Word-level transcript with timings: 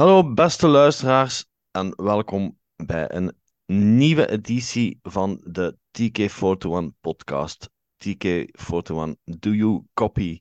Hallo 0.00 0.32
beste 0.32 0.68
luisteraars 0.68 1.46
en 1.70 1.92
welkom 1.96 2.58
bij 2.76 3.14
een 3.14 3.36
nieuwe 3.66 4.30
editie 4.30 4.98
van 5.02 5.40
de 5.44 5.76
TK41 5.98 7.00
podcast. 7.00 7.70
TK41, 7.98 9.22
do 9.24 9.50
you 9.50 9.84
copy? 9.94 10.38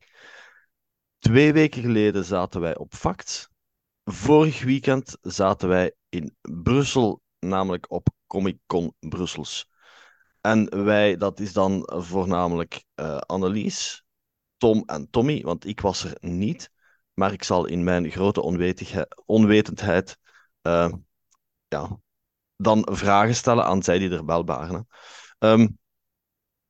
Twee 1.17 1.53
weken 1.53 1.81
geleden 1.81 2.25
zaten 2.25 2.61
wij 2.61 2.77
op 2.77 2.93
Facts. 2.93 3.49
Vorig 4.03 4.63
weekend 4.63 5.17
zaten 5.21 5.69
wij 5.69 5.95
in 6.09 6.35
Brussel, 6.41 7.21
namelijk 7.39 7.91
op 7.91 8.07
Comic 8.27 8.57
Con 8.65 8.93
Brussels. 8.99 9.69
En 10.41 10.83
wij, 10.83 11.17
dat 11.17 11.39
is 11.39 11.53
dan 11.53 11.91
voornamelijk 11.95 12.83
uh, 12.95 13.17
Annelies, 13.17 14.03
Tom 14.57 14.83
en 14.85 15.09
Tommy, 15.09 15.41
want 15.41 15.65
ik 15.65 15.79
was 15.81 16.03
er 16.03 16.17
niet. 16.19 16.71
Maar 17.19 17.33
ik 17.33 17.43
zal 17.43 17.65
in 17.65 17.83
mijn 17.83 18.11
grote 18.11 18.41
onwetendheid 19.25 20.17
uh, 20.61 20.93
ja, 21.67 21.99
dan 22.55 22.87
vragen 22.91 23.35
stellen 23.35 23.65
aan 23.65 23.83
zij 23.83 23.99
die 23.99 24.09
er 24.09 24.25
wel 24.25 24.45
waren. 24.45 24.87
Um, 25.39 25.77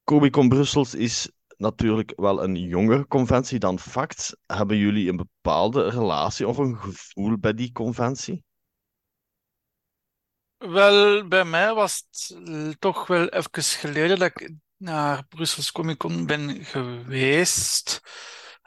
Comic 0.04 0.32
Con 0.32 0.50
Brussels 0.50 0.94
is 0.96 1.32
natuurlijk 1.58 2.14
wel 2.16 2.44
een 2.44 2.56
jongere 2.56 3.08
conventie 3.08 3.60
dan 3.60 3.80
Facts. 3.80 4.36
Hebben 4.46 4.78
jullie 4.78 5.10
een 5.10 5.16
bepaalde 5.16 5.90
relatie 5.90 6.48
of 6.48 6.58
een 6.58 6.78
gevoel 6.78 7.38
bij 7.38 7.54
die 7.54 7.72
conventie? 7.72 8.44
Wel, 10.58 11.28
bij 11.28 11.46
mij 11.46 11.74
was 11.74 12.06
het 12.10 12.82
toch 12.82 13.08
wel 13.08 13.28
even 13.28 13.64
geleden 13.64 14.20
dat 14.20 14.28
ik 14.28 14.52
naar 14.78 15.26
Brussels 15.28 15.72
Comic 15.72 15.98
Con 15.98 16.26
ben 16.26 16.66
geweest. 16.66 18.02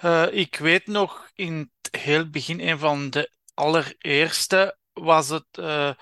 Uh, 0.05 0.27
ik 0.33 0.57
weet 0.57 0.87
nog 0.87 1.31
in 1.35 1.71
het 1.83 2.03
heel 2.03 2.31
begin, 2.31 2.61
een 2.61 2.79
van 2.79 3.11
de 3.11 3.33
allereerste, 3.55 4.79
was 4.93 5.29
het 5.29 5.47
uh, 5.59 5.93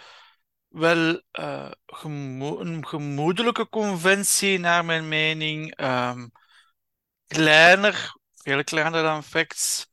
wel 0.68 1.22
gemo 1.86 2.60
een 2.60 2.86
gemoedelijke 2.86 3.68
conventie, 3.68 4.58
naar 4.58 4.84
mijn 4.84 5.08
mening. 5.08 5.80
Um, 5.80 6.30
kleiner, 7.26 8.12
veel 8.34 8.64
kleiner 8.64 9.02
dan 9.02 9.24
Facts. 9.24 9.88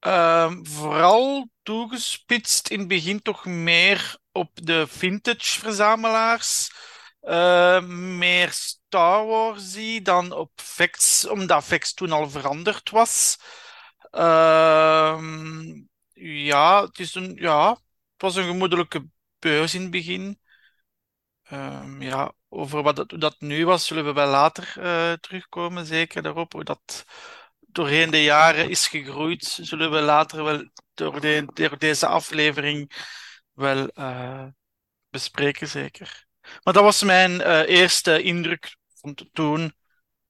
Um, 0.00 0.66
vooral 0.66 1.50
toegespitst 1.62 2.68
in 2.68 2.78
het 2.78 2.88
begin 2.88 3.22
toch 3.22 3.44
meer 3.44 4.18
op 4.32 4.50
de 4.54 4.86
vintage 4.86 5.60
verzamelaars. 5.60 6.72
Uh, 7.22 7.80
meer 8.18 8.50
Star 8.50 9.26
Wars 9.26 10.02
dan 10.02 10.32
op 10.32 10.50
Facts, 10.54 11.28
omdat 11.28 11.64
Facts 11.64 11.94
toen 11.94 12.12
al 12.12 12.30
veranderd 12.30 12.90
was. 12.90 13.38
Uh, 14.10 15.18
ja, 16.12 16.82
het 16.84 16.98
is 16.98 17.14
een, 17.14 17.34
ja, 17.34 17.70
het 17.70 18.22
was 18.22 18.36
een 18.36 18.46
gemoedelijke 18.46 19.06
beurs 19.38 19.74
in 19.74 19.80
het 19.82 19.90
begin. 19.90 20.40
Uh, 21.52 21.96
ja, 21.98 22.32
over 22.48 22.82
wat 22.82 22.96
dat, 22.96 23.10
hoe 23.10 23.20
dat 23.20 23.40
nu 23.40 23.64
was, 23.66 23.86
zullen 23.86 24.04
we 24.04 24.12
wel 24.12 24.28
later 24.28 24.74
uh, 24.78 25.12
terugkomen, 25.12 25.86
zeker 25.86 26.22
daarop. 26.22 26.52
Hoe 26.52 26.64
dat 26.64 27.04
doorheen 27.58 28.10
de 28.10 28.22
jaren 28.22 28.70
is 28.70 28.86
gegroeid, 28.86 29.44
zullen 29.44 29.90
we 29.90 30.00
later 30.00 30.44
wel 30.44 30.68
door, 30.94 31.20
door 31.54 31.78
deze 31.78 32.06
aflevering 32.06 32.92
wel 33.52 33.90
uh, 33.94 34.46
bespreken, 35.10 35.68
zeker. 35.68 36.30
Maar 36.62 36.74
dat 36.74 36.82
was 36.82 37.02
mijn 37.02 37.30
uh, 37.30 37.68
eerste 37.68 38.22
indruk 38.22 38.76
van 38.94 39.14
toen 39.32 39.74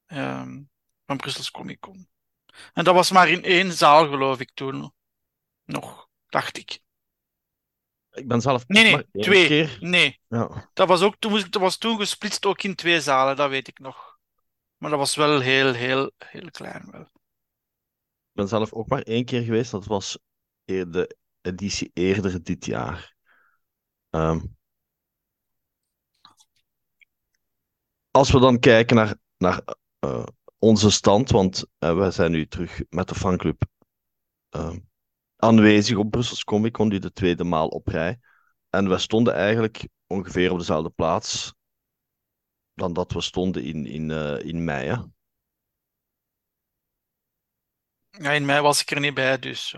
um, 0.07 0.69
van 1.05 1.17
Brussels 1.17 1.51
Comic 1.51 1.79
Con. 1.79 2.07
En 2.73 2.83
dat 2.83 2.93
was 2.93 3.11
maar 3.11 3.29
in 3.29 3.43
één 3.43 3.71
zaal, 3.71 4.07
geloof 4.09 4.39
ik, 4.39 4.51
toen 4.53 4.93
nog, 5.65 6.07
dacht 6.27 6.57
ik. 6.57 6.79
Ik 8.11 8.27
ben 8.27 8.41
zelf 8.41 8.67
nee, 8.67 8.83
nee, 8.83 9.23
twee. 9.23 9.47
Keer. 9.47 9.77
Nee. 9.79 10.19
Ja. 10.27 10.69
Dat, 10.73 10.87
was 10.87 11.01
ook, 11.01 11.15
toen, 11.19 11.39
dat 11.49 11.61
was 11.61 11.77
toen 11.77 11.97
gesplitst 11.97 12.45
ook 12.45 12.61
in 12.61 12.75
twee 12.75 13.01
zalen, 13.01 13.35
dat 13.35 13.49
weet 13.49 13.67
ik 13.67 13.79
nog. 13.79 14.17
Maar 14.77 14.89
dat 14.89 14.99
was 14.99 15.15
wel 15.15 15.39
heel, 15.39 15.73
heel, 15.73 16.11
heel 16.17 16.51
klein. 16.51 16.87
Wel. 16.91 17.01
Ik 17.01 18.39
ben 18.39 18.47
zelf 18.47 18.73
ook 18.73 18.87
maar 18.87 19.01
één 19.01 19.25
keer 19.25 19.41
geweest. 19.41 19.71
Dat 19.71 19.85
was 19.85 20.17
de 20.65 21.17
editie 21.41 21.91
eerder 21.93 22.43
dit 22.43 22.65
jaar. 22.65 23.15
Um, 24.09 24.57
als 28.13 28.31
we 28.31 28.39
dan 28.39 28.59
kijken 28.59 28.95
naar, 28.95 29.15
naar 29.37 29.63
uh, 30.05 30.23
onze 30.57 30.91
stand, 30.91 31.29
want 31.29 31.65
uh, 31.79 31.95
wij 31.95 32.11
zijn 32.11 32.31
nu 32.31 32.47
terug 32.47 32.81
met 32.89 33.07
de 33.07 33.15
fanclub 33.15 33.63
uh, 34.55 34.75
aanwezig 35.35 35.97
op 35.97 36.11
Brussels 36.11 36.43
Comic 36.43 36.73
Con, 36.73 36.89
die 36.89 36.99
de 36.99 37.11
tweede 37.11 37.43
maal 37.43 37.67
op 37.67 37.87
rij. 37.87 38.19
En 38.69 38.89
we 38.89 38.97
stonden 38.97 39.33
eigenlijk 39.33 39.87
ongeveer 40.07 40.51
op 40.51 40.57
dezelfde 40.57 40.89
plaats 40.89 41.53
dan 42.73 42.93
dat 42.93 43.11
we 43.11 43.21
stonden 43.21 43.63
in, 43.63 43.85
in, 43.85 44.09
in 44.45 44.63
mei. 44.63 44.87
Hè? 44.87 44.95
Ja, 48.09 48.31
in 48.31 48.45
mei 48.45 48.61
was 48.61 48.81
ik 48.81 48.91
er 48.91 48.99
niet 48.99 49.13
bij, 49.13 49.39
dus. 49.39 49.75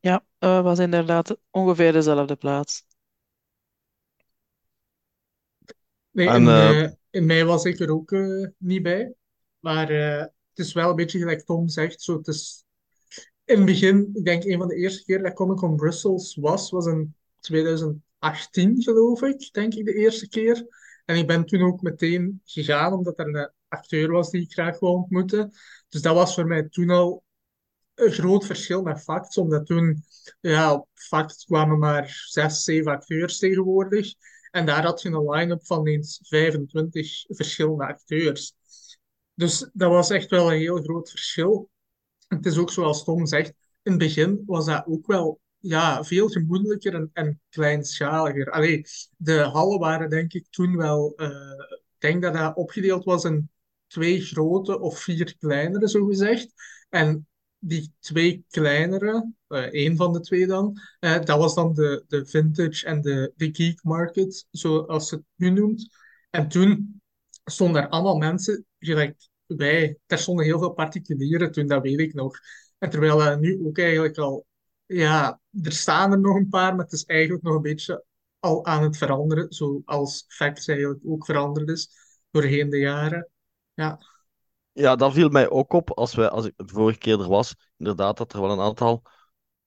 Ja, 0.00 0.24
uh, 0.38 0.60
was 0.60 0.78
inderdaad 0.78 1.36
ongeveer 1.50 1.92
dezelfde 1.92 2.36
plaats. 2.36 2.85
Nee, 6.16 6.28
en, 6.28 6.42
in, 6.42 6.48
uh, 6.48 6.88
in 7.10 7.26
mei 7.26 7.44
was 7.44 7.64
ik 7.64 7.78
er 7.78 7.90
ook 7.90 8.10
uh, 8.10 8.46
niet 8.58 8.82
bij. 8.82 9.14
Maar 9.58 9.90
het 9.90 10.32
is 10.54 10.72
wel 10.72 10.90
een 10.90 10.96
beetje 10.96 11.18
gelijk 11.18 11.44
Tom 11.44 11.68
zegt. 11.68 12.02
Zo, 12.02 12.16
het 12.16 12.26
is 12.26 12.64
in 13.44 13.56
het 13.56 13.64
begin, 13.64 14.10
ik 14.14 14.24
denk 14.24 14.44
een 14.44 14.58
van 14.58 14.68
de 14.68 14.74
eerste 14.74 15.04
keer 15.04 15.22
dat 15.22 15.32
Comic 15.32 15.56
Con 15.56 15.76
Brussels 15.76 16.34
was, 16.34 16.70
was 16.70 16.86
in 16.86 17.14
2018, 17.40 18.82
geloof 18.82 19.22
ik. 19.22 19.52
Denk 19.52 19.74
ik 19.74 19.84
de 19.84 19.94
eerste 19.94 20.28
keer. 20.28 20.66
En 21.04 21.16
ik 21.16 21.26
ben 21.26 21.44
toen 21.44 21.62
ook 21.62 21.82
meteen 21.82 22.40
gegaan, 22.44 22.92
omdat 22.92 23.18
er 23.18 23.26
een 23.26 23.50
acteur 23.68 24.10
was 24.12 24.30
die 24.30 24.42
ik 24.42 24.52
graag 24.52 24.78
wou 24.78 24.94
ontmoeten. 24.94 25.50
Dus 25.88 26.02
dat 26.02 26.14
was 26.14 26.34
voor 26.34 26.46
mij 26.46 26.68
toen 26.68 26.90
al 26.90 27.24
een 27.94 28.12
groot 28.12 28.46
verschil 28.46 28.82
met 28.82 29.02
Facts, 29.02 29.36
omdat 29.38 29.66
toen, 29.66 30.04
ja, 30.40 30.74
op 30.74 30.88
Facts 30.94 31.44
kwamen 31.44 31.78
maar 31.78 32.24
zes, 32.26 32.62
zeven 32.62 32.92
acteurs 32.92 33.38
tegenwoordig. 33.38 34.14
En 34.56 34.66
daar 34.66 34.84
had 34.84 35.02
je 35.02 35.08
een 35.08 35.30
line-up 35.30 35.66
van 35.66 35.86
eens 35.86 36.20
25 36.22 37.24
verschillende 37.28 37.86
acteurs. 37.86 38.54
Dus 39.34 39.70
dat 39.72 39.90
was 39.90 40.10
echt 40.10 40.30
wel 40.30 40.52
een 40.52 40.58
heel 40.58 40.82
groot 40.82 41.10
verschil. 41.10 41.70
Het 42.28 42.46
is 42.46 42.58
ook 42.58 42.70
zoals 42.70 43.04
Tom 43.04 43.26
zegt, 43.26 43.48
in 43.82 43.92
het 43.92 43.98
begin 43.98 44.42
was 44.46 44.66
dat 44.66 44.86
ook 44.86 45.06
wel 45.06 45.40
ja, 45.58 46.04
veel 46.04 46.28
gemoedelijker 46.28 46.94
en, 46.94 47.10
en 47.12 47.40
kleinschaliger. 47.48 48.50
Allee, 48.50 48.84
de 49.16 49.38
hallen 49.38 49.78
waren 49.78 50.10
denk 50.10 50.32
ik 50.32 50.46
toen 50.50 50.76
wel... 50.76 51.12
Uh, 51.16 51.28
ik 51.94 52.00
denk 52.00 52.22
dat 52.22 52.34
dat 52.34 52.56
opgedeeld 52.56 53.04
was 53.04 53.24
in 53.24 53.50
twee 53.86 54.20
grote 54.20 54.80
of 54.80 54.98
vier 54.98 55.36
kleinere, 55.36 55.88
zo 55.88 56.06
gezegd. 56.06 56.52
En 56.88 57.28
die 57.58 57.94
twee 57.98 58.44
kleinere, 58.48 59.32
één 59.48 59.96
van 59.96 60.12
de 60.12 60.20
twee 60.20 60.46
dan, 60.46 60.80
uh, 61.00 61.20
dat 61.24 61.38
was 61.38 61.54
dan 61.54 61.74
de, 61.74 62.04
de 62.08 62.26
vintage 62.26 62.86
en 62.86 63.00
de, 63.00 63.32
de 63.36 63.48
geek 63.52 63.82
market, 63.82 64.46
zoals 64.50 65.10
het 65.10 65.22
nu 65.34 65.50
noemt. 65.50 65.88
En 66.30 66.48
toen 66.48 67.00
stonden 67.44 67.82
er 67.82 67.88
allemaal 67.88 68.16
mensen, 68.16 68.64
gelijk 68.78 69.28
wij, 69.46 69.98
er 70.06 70.18
stonden 70.18 70.44
heel 70.44 70.58
veel 70.58 70.72
particulieren 70.72 71.52
toen, 71.52 71.66
dat 71.66 71.82
weet 71.82 72.00
ik 72.00 72.14
nog. 72.14 72.38
En 72.78 72.90
terwijl 72.90 73.38
nu 73.38 73.60
ook 73.66 73.78
eigenlijk 73.78 74.18
al, 74.18 74.46
ja, 74.86 75.40
er 75.62 75.72
staan 75.72 76.12
er 76.12 76.20
nog 76.20 76.36
een 76.36 76.48
paar, 76.48 76.74
maar 76.74 76.84
het 76.84 76.92
is 76.92 77.04
eigenlijk 77.04 77.42
nog 77.42 77.54
een 77.54 77.62
beetje 77.62 78.04
al 78.38 78.64
aan 78.64 78.82
het 78.82 78.96
veranderen, 78.96 79.52
zoals 79.52 80.24
Facts 80.28 80.68
eigenlijk 80.68 81.00
ook 81.04 81.24
veranderd 81.24 81.68
is 81.68 81.90
doorheen 82.30 82.70
de 82.70 82.78
jaren. 82.78 83.30
Ja. 83.74 83.98
Ja, 84.72 84.96
dat 84.96 85.12
viel 85.12 85.28
mij 85.28 85.50
ook 85.50 85.72
op 85.72 85.90
als, 85.90 86.14
wij, 86.14 86.28
als 86.28 86.46
ik 86.46 86.52
de 86.56 86.68
vorige 86.68 86.98
keer 86.98 87.20
er 87.20 87.28
was. 87.28 87.54
Inderdaad, 87.76 88.16
dat 88.16 88.32
er 88.32 88.40
wel 88.40 88.50
een 88.50 88.60
aantal, 88.60 89.02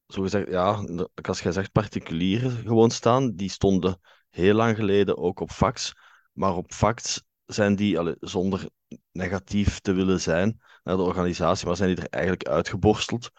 zo 0.10 0.22
gezegd, 0.22 0.48
ja, 0.48 0.86
als 1.22 1.42
jij 1.42 1.52
zegt 1.52 1.72
particulieren 1.72 2.52
gewoon 2.52 2.92
staan. 2.92 3.36
Die 3.36 3.50
stonden 3.50 4.00
heel 4.30 4.54
lang 4.54 4.76
geleden 4.76 5.18
ook 5.18 5.40
op 5.40 5.52
fax. 5.52 5.94
Maar 6.32 6.56
op 6.56 6.74
fax 6.74 7.24
zijn 7.46 7.76
die, 7.76 8.16
zonder 8.20 8.70
negatief 9.12 9.80
te 9.80 9.92
willen 9.92 10.22
zijn 10.22 10.62
naar 10.84 10.98
de 10.98 11.04
organisatie, 11.04 11.68
maar 11.68 11.76
zijn 11.76 11.96
die 11.96 12.04
er 12.04 12.10
eigenlijk 12.10 12.48
uitgeborsteld. 12.48 13.30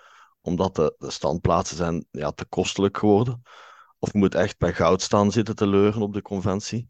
Omdat 0.41 0.75
de, 0.75 0.95
standplaatsen 0.99 1.77
zijn 1.77 2.07
ja, 2.11 2.31
te 2.31 2.45
kostelijk 2.45 2.99
geworden. 2.99 3.43
Of 3.99 4.13
moet 4.13 4.35
echt 4.35 4.59
bij 4.59 4.73
goud 4.73 5.03
staan 5.03 5.33
zitten 5.33 5.57
te 5.57 5.67
leuren 5.67 6.03
op 6.03 6.13
de 6.13 6.23
conventie. 6.23 6.87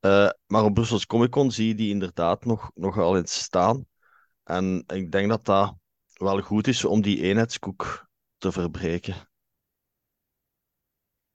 Uh, 0.00 0.28
maar 0.46 0.64
op 0.64 0.74
Brussels 0.74 1.06
Comic 1.06 1.30
Con 1.30 1.50
zie 1.50 1.68
je 1.68 1.74
die 1.74 1.90
inderdaad 1.90 2.44
nog, 2.44 2.70
nog 2.74 2.94
wel 2.94 3.16
eens 3.16 3.34
staan. 3.34 3.86
En 4.44 4.84
ik 4.86 5.12
denk 5.12 5.28
dat 5.28 5.44
dat 5.44 5.74
wel 6.14 6.40
goed 6.40 6.66
is 6.66 6.84
om 6.84 7.02
die 7.02 7.22
eenheidskoek 7.22 8.09
te 8.40 8.52
verbreken. 8.52 9.28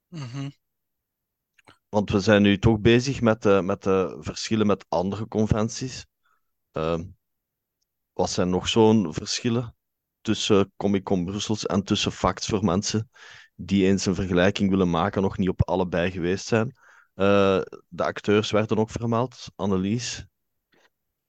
Mhm. 0.08 0.50
Want 1.88 2.10
we 2.10 2.20
zijn 2.20 2.42
nu 2.42 2.58
toch 2.58 2.80
bezig 2.80 3.20
met 3.20 3.42
de, 3.42 3.60
met 3.64 3.82
de 3.82 4.16
verschillen 4.20 4.66
met 4.66 4.86
andere 4.88 5.28
conventies. 5.28 6.06
Uh, 6.72 7.00
wat 8.12 8.30
zijn 8.30 8.50
nog 8.50 8.68
zo'n 8.68 9.14
verschillen 9.14 9.76
tussen 10.20 10.72
Comic 10.76 11.04
Con 11.04 11.24
Brussels 11.24 11.66
en 11.66 11.82
tussen 11.82 12.12
Facts 12.12 12.46
voor 12.46 12.64
mensen 12.64 13.10
die 13.54 13.86
eens 13.86 14.06
een 14.06 14.14
vergelijking 14.14 14.70
willen 14.70 14.90
maken, 14.90 15.22
nog 15.22 15.38
niet 15.38 15.48
op 15.48 15.68
allebei 15.68 16.10
geweest 16.10 16.46
zijn. 16.46 16.76
Uh, 17.14 17.60
de 17.88 18.04
acteurs 18.04 18.50
werden 18.50 18.78
ook 18.78 18.90
vermeld. 18.90 19.50
Annelies? 19.54 20.26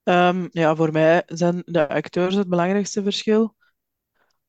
Um, 0.03 0.47
ja, 0.51 0.75
voor 0.75 0.91
mij 0.91 1.23
zijn 1.25 1.61
de 1.65 1.89
acteurs 1.89 2.35
het 2.35 2.49
belangrijkste 2.49 3.03
verschil. 3.03 3.55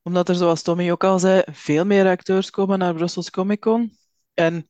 Omdat 0.02 0.28
er, 0.28 0.34
zoals 0.34 0.62
Tommy 0.62 0.90
ook 0.90 1.04
al 1.04 1.18
zei, 1.18 1.42
veel 1.52 1.84
meer 1.84 2.06
acteurs 2.06 2.50
komen 2.50 2.78
naar 2.78 2.94
Brussels 2.94 3.30
Comic 3.30 3.60
Con. 3.60 3.98
En 4.34 4.68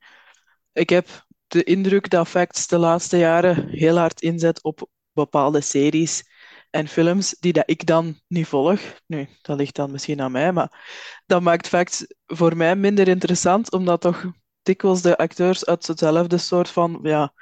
ik 0.72 0.88
heb 0.88 1.26
de 1.46 1.64
indruk 1.64 2.10
dat 2.10 2.28
Facts 2.28 2.66
de 2.66 2.78
laatste 2.78 3.16
jaren 3.18 3.68
heel 3.68 3.96
hard 3.96 4.20
inzet 4.20 4.62
op 4.62 4.88
bepaalde 5.12 5.60
series 5.60 6.24
en 6.70 6.88
films 6.88 7.36
die 7.40 7.52
dat 7.52 7.70
ik 7.70 7.86
dan 7.86 8.20
niet 8.26 8.46
volg. 8.46 8.80
Nu, 9.06 9.28
dat 9.42 9.56
ligt 9.56 9.74
dan 9.74 9.90
misschien 9.90 10.20
aan 10.20 10.32
mij, 10.32 10.52
maar 10.52 10.86
dat 11.26 11.42
maakt 11.42 11.68
Facts 11.68 12.06
voor 12.26 12.56
mij 12.56 12.76
minder 12.76 13.08
interessant, 13.08 13.72
omdat 13.72 14.00
toch 14.00 14.24
dikwijls 14.62 15.02
de 15.02 15.16
acteurs 15.16 15.64
uit 15.64 15.86
hetzelfde 15.86 16.38
soort 16.38 16.68
van 16.68 16.98
ja, 17.02 17.32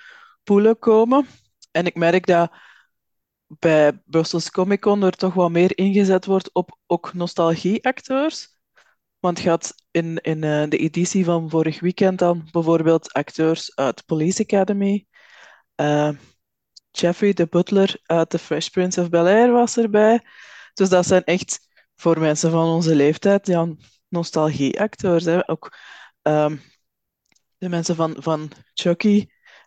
poelen 0.43 0.79
komen. 0.79 1.27
En 1.71 1.87
ik 1.87 1.95
merk 1.95 2.27
dat 2.27 2.53
bij 3.47 4.03
Brussels 4.05 4.51
Comic 4.51 4.81
Con 4.81 5.03
er 5.03 5.17
toch 5.17 5.35
wat 5.35 5.51
meer 5.51 5.79
ingezet 5.79 6.25
wordt 6.25 6.53
op 6.53 6.79
ook 6.87 7.15
nostalgie-acteurs. 7.15 8.55
Want 9.19 9.45
had 9.45 9.75
in, 9.91 10.21
in 10.21 10.43
uh, 10.43 10.69
de 10.69 10.77
editie 10.77 11.25
van 11.25 11.51
vorig 11.51 11.81
weekend 11.81 12.19
dan 12.19 12.49
bijvoorbeeld 12.51 13.13
acteurs 13.13 13.75
uit 13.75 14.07
Police 14.07 14.43
Academy. 14.43 15.07
Uh, 15.81 16.11
Jeffrey 16.91 17.33
de 17.33 17.47
Butler 17.47 18.01
uit 18.03 18.31
The 18.31 18.39
Fresh 18.39 18.69
Prince 18.69 19.01
of 19.01 19.09
Bel-Air 19.09 19.53
was 19.53 19.77
erbij. 19.77 20.21
Dus 20.75 20.89
dat 20.89 21.07
zijn 21.07 21.25
echt 21.25 21.69
voor 21.95 22.19
mensen 22.19 22.51
van 22.51 22.67
onze 22.67 22.95
leeftijd 22.95 23.47
ja, 23.47 23.75
nostalgie-acteurs. 24.09 25.49
Ook 25.49 25.77
um, 26.23 26.63
de 27.59 27.69
mensen 27.69 27.97
van, 27.97 28.17
van 28.19 28.51
Chucky 28.75 29.27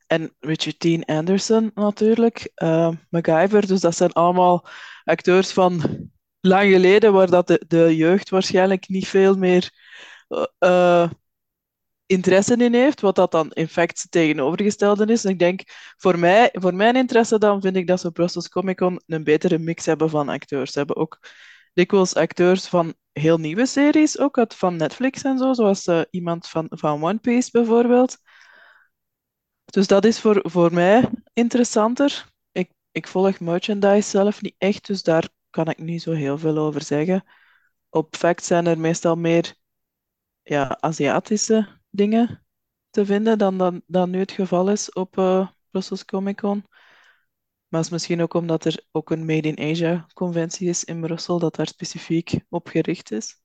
en 0.10 0.36
Richard 0.40 0.80
Dean 0.80 1.06
Anderson 1.06 1.72
natuurlijk. 1.74 2.52
Uh, 2.56 2.92
MacGyver, 3.10 3.68
dus 3.68 3.80
dat 3.80 3.96
zijn 3.96 4.12
allemaal 4.12 4.68
acteurs 5.04 5.52
van 5.52 5.82
lang 6.40 6.72
geleden, 6.72 7.14
waar 7.14 7.30
dat 7.30 7.60
de, 7.68 7.96
jeugd 7.96 8.30
waarschijnlijk 8.30 8.88
niet 8.88 9.08
veel 9.08 9.36
meer 9.36 9.72
uh, 10.60 11.10
interesse 12.06 12.56
in 12.56 12.74
heeft, 12.74 13.02
wat 13.02 13.16
dat 13.16 13.32
dan 13.32 13.52
in 13.52 13.68
feite 13.68 14.10
tegenovergestelde 14.10 15.06
is. 15.06 15.26
En 15.26 15.32
ik 15.32 15.40
denk, 15.40 15.62
voor, 15.98 16.20
mij, 16.20 16.50
voor 16.52 16.74
mijn 16.74 16.96
interesse 16.96 17.38
dan 17.38 17.62
vind 17.62 17.76
ik 17.76 17.88
dat 17.88 18.00
ze 18.00 18.12
Brussels 18.12 18.50
Comic 18.50 18.78
Con 18.78 19.02
een 19.08 19.24
betere 19.24 19.58
mix 19.58 19.86
hebben 19.86 20.10
van 20.10 20.30
acteurs. 20.30 20.72
Ze 20.72 20.78
hebben 20.78 20.96
ook 20.96 21.20
dikwijls 21.74 22.16
acteurs 22.16 22.68
van 22.68 22.94
heel 23.12 23.38
nieuwe 23.38 23.66
series, 23.66 24.20
ook 24.20 24.46
van 24.48 24.76
Netflix 24.76 25.24
en 25.24 25.38
zo, 25.38 25.54
zoals 25.54 25.88
iemand 26.10 26.48
van, 26.48 26.68
van 26.70 27.04
One 27.04 27.18
Piece 27.18 27.50
bijvoorbeeld. 27.52 28.18
Dus 29.70 29.88
dat 29.88 30.06
is 30.06 30.20
voor, 30.20 30.40
voor 30.44 30.74
mij 30.74 31.10
interessanter. 31.34 32.32
Ik, 32.52 32.72
ik 32.92 33.08
volg 33.08 33.40
merchandise 33.40 34.10
zelf 34.10 34.42
niet 34.42 34.56
echt, 34.58 34.88
dus 34.88 35.04
daar 35.04 35.30
kan 35.50 35.68
ik 35.70 35.78
niet 35.78 36.02
zo 36.02 36.12
heel 36.12 36.38
veel 36.38 36.58
over 36.58 36.84
zeggen. 36.84 37.24
Op 37.90 38.16
fact 38.16 38.44
zijn 38.44 38.66
er 38.66 38.80
meestal 38.80 39.16
meer 39.16 39.56
ja, 40.44 40.78
Aziatische 40.80 41.80
dingen 41.90 42.46
te 42.90 43.06
vinden 43.06 43.38
dan, 43.38 43.58
dan, 43.58 43.82
dan 43.88 44.10
nu 44.10 44.20
het 44.20 44.32
geval 44.32 44.70
is 44.70 44.94
op 44.94 45.18
uh, 45.18 45.50
Brussels 45.70 46.06
Comic 46.06 46.38
Con. 46.38 46.64
Maar 47.68 47.80
het 47.80 47.86
is 47.86 47.90
misschien 47.90 48.22
ook 48.22 48.34
omdat 48.34 48.66
er 48.66 48.86
ook 48.92 49.10
een 49.12 49.26
Made 49.26 49.48
in 49.48 49.72
Asia 49.72 50.08
conventie 50.14 50.70
is 50.70 50.84
in 50.84 51.02
Brussel, 51.02 51.40
dat 51.40 51.56
daar 51.56 51.68
specifiek 51.68 52.40
op 52.50 52.68
gericht 52.68 53.12
is. 53.12 53.42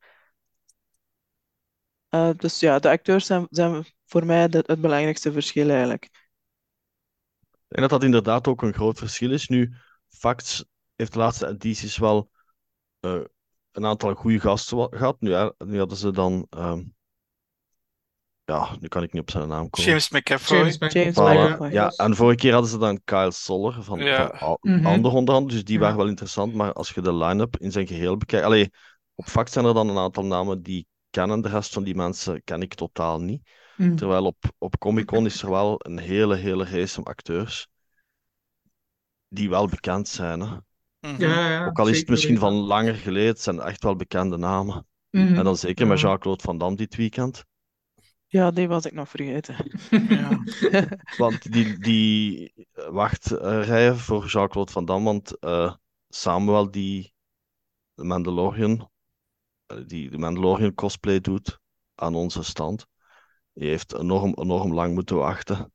Uh, 2.11 2.31
dus 2.37 2.61
ja, 2.61 2.79
de 2.79 2.89
acteurs 2.89 3.27
zijn, 3.27 3.47
zijn 3.51 3.85
voor 4.15 4.27
mij 4.27 4.49
de, 4.49 4.63
het 4.67 4.81
belangrijkste 4.81 5.33
verschil 5.33 5.71
eigenlijk. 5.71 6.09
En 7.69 7.81
dat 7.81 7.91
dat 7.91 8.03
inderdaad 8.03 8.49
ook 8.49 8.63
een 8.63 8.75
groot 8.75 8.99
verschil 8.99 9.33
is. 9.33 9.49
Nu, 9.49 9.75
Facts 10.09 10.65
heeft 10.97 11.13
de 11.13 11.19
laatste 11.19 11.49
edities 11.49 11.97
wel 11.97 12.31
uh, 13.01 13.21
een 13.73 13.87
aantal 13.87 14.15
goede 14.15 14.41
gasten 14.41 14.89
gehad. 14.91 15.21
Nu, 15.21 15.51
nu 15.59 15.79
hadden 15.79 15.99
ze 15.99 16.11
dan 16.11 16.47
um, 16.51 16.95
ja, 18.45 18.77
nu 18.81 18.89
kan 18.89 19.03
ik 19.03 19.13
niet 19.13 19.23
op 19.23 19.31
zijn 19.31 19.49
naam 19.49 19.71
komen. 19.71 19.91
James 19.91 20.11
McAvoy. 20.11 20.57
James 20.57 20.79
McAvoy. 20.79 21.71
Ja, 21.71 21.89
en 21.89 22.17
vorige 22.17 22.39
keer 22.39 22.53
hadden 22.53 22.71
ze 22.71 22.79
dan 22.79 23.01
Kyle 23.05 23.31
Soller 23.31 23.83
van, 23.83 23.99
ja. 23.99 24.37
van 24.37 24.59
mm 24.61 24.85
-hmm. 24.85 25.47
dus 25.47 25.65
die 25.65 25.79
waren 25.79 25.97
wel 25.97 26.09
interessant. 26.09 26.55
Maar 26.55 26.73
als 26.73 26.91
je 26.91 27.01
de 27.01 27.15
line-up 27.15 27.57
in 27.57 27.73
zijn 27.73 27.87
geheel 27.87 28.17
bekijkt... 28.17 28.47
Allee, 28.47 28.71
op 29.15 29.25
fact 29.25 29.53
zijn 29.53 29.65
er 29.65 29.75
dan 29.75 29.89
een 29.89 29.99
aantal 29.99 30.25
namen 30.25 30.63
die 30.63 30.87
kennen. 31.11 31.41
De 31.41 31.49
rest 31.49 31.73
van 31.73 31.85
die 31.85 31.95
mensen 31.95 32.45
ken 32.45 32.63
ik 32.63 32.75
totaal 32.75 33.21
niet. 33.21 33.43
Mm. 33.77 33.97
Terwijl 33.97 34.25
op, 34.25 34.53
op 34.59 34.79
Comic-Con 34.79 35.27
is 35.27 35.43
er 35.43 35.51
wel 35.51 35.77
een 35.79 35.99
hele, 35.99 36.35
hele 36.35 36.65
race 36.65 36.95
van 36.95 37.05
acteurs 37.05 37.69
die 39.29 39.49
wel 39.49 39.69
bekend 39.69 40.09
zijn. 40.09 40.41
Hè. 40.41 40.57
Mhm. 41.01 41.21
Ja, 41.21 41.51
ja, 41.51 41.67
Ook 41.67 41.79
al 41.79 41.89
is 41.89 41.99
het 41.99 42.09
misschien 42.09 42.39
van 42.39 42.53
langer 42.53 42.95
geleden, 42.95 43.29
het 43.29 43.41
zijn 43.41 43.61
echt 43.61 43.83
wel 43.83 43.97
bekende 43.97 44.37
namen. 44.37 44.87
Mm 45.11 45.35
En 45.37 45.45
dan 45.45 45.57
zeker 45.57 45.87
met 45.87 46.01
Jean-Claude 46.01 46.43
Van 46.43 46.59
Damme 46.59 46.77
dit 46.77 46.97
weekend. 46.97 47.45
Ja, 48.27 48.51
die 48.51 48.69
was 48.69 48.87
ik 48.87 48.93
nog 48.93 49.09
vergeten. 49.09 49.57
Ja. 50.09 50.43
want 51.17 51.53
die, 51.53 51.79
die 51.79 52.53
wachtrijen 52.91 53.99
voor 53.99 54.27
Jean-Claude 54.27 54.73
Van 54.73 54.85
Damme, 54.85 55.05
want 55.05 55.37
uh, 55.41 55.75
Samuel 56.09 56.71
die 56.71 57.15
de 57.95 58.05
Mandalorian, 58.05 58.91
eh, 59.67 59.79
die 59.87 60.11
de 60.11 60.19
Mandalorian 60.19 60.75
cosplay 60.75 61.21
doet 61.21 61.59
aan 61.95 62.15
onze 62.15 62.43
stand, 62.43 62.87
die 63.55 63.69
heeft 63.69 63.95
enorm, 63.95 64.35
enorm 64.35 64.75
lang 64.75 64.95
moeten 64.95 65.17
wachten. 65.17 65.73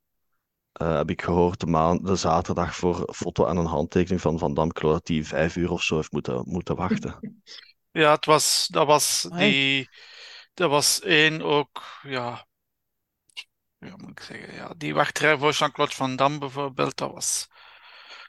Uh, 0.81 0.97
heb 0.97 1.09
ik 1.09 1.21
gehoord 1.21 1.59
de, 1.59 1.65
maand, 1.65 2.05
de 2.05 2.15
zaterdag 2.15 2.75
voor 2.75 3.13
foto 3.15 3.45
en 3.45 3.57
een 3.57 3.65
handtekening 3.65 4.21
van 4.21 4.39
Van 4.39 4.53
Damme. 4.53 4.73
Ik 4.75 4.81
dat 4.81 5.07
hij 5.07 5.23
vijf 5.23 5.55
uur 5.55 5.71
of 5.71 5.83
zo 5.83 5.95
heeft 5.95 6.11
moeten, 6.11 6.43
moeten 6.45 6.75
wachten. 6.75 7.17
Ja, 7.92 8.11
het 8.11 8.25
was, 8.25 8.68
dat 8.71 8.87
was 8.87 9.27
die... 9.31 9.89
Dat 10.54 10.69
was 10.69 11.01
één 11.01 11.42
ook, 11.42 11.83
ja, 12.01 12.47
ja, 13.80 13.94
moet 13.97 14.09
ik 14.09 14.19
zeggen, 14.19 14.54
ja, 14.54 14.73
die 14.77 14.94
wachtrij 14.94 15.37
voor 15.37 15.51
Jean-Claude 15.51 15.95
Van 15.95 16.15
Damme 16.15 16.37
bijvoorbeeld, 16.37 16.97
dat 16.97 17.11
was 17.11 17.47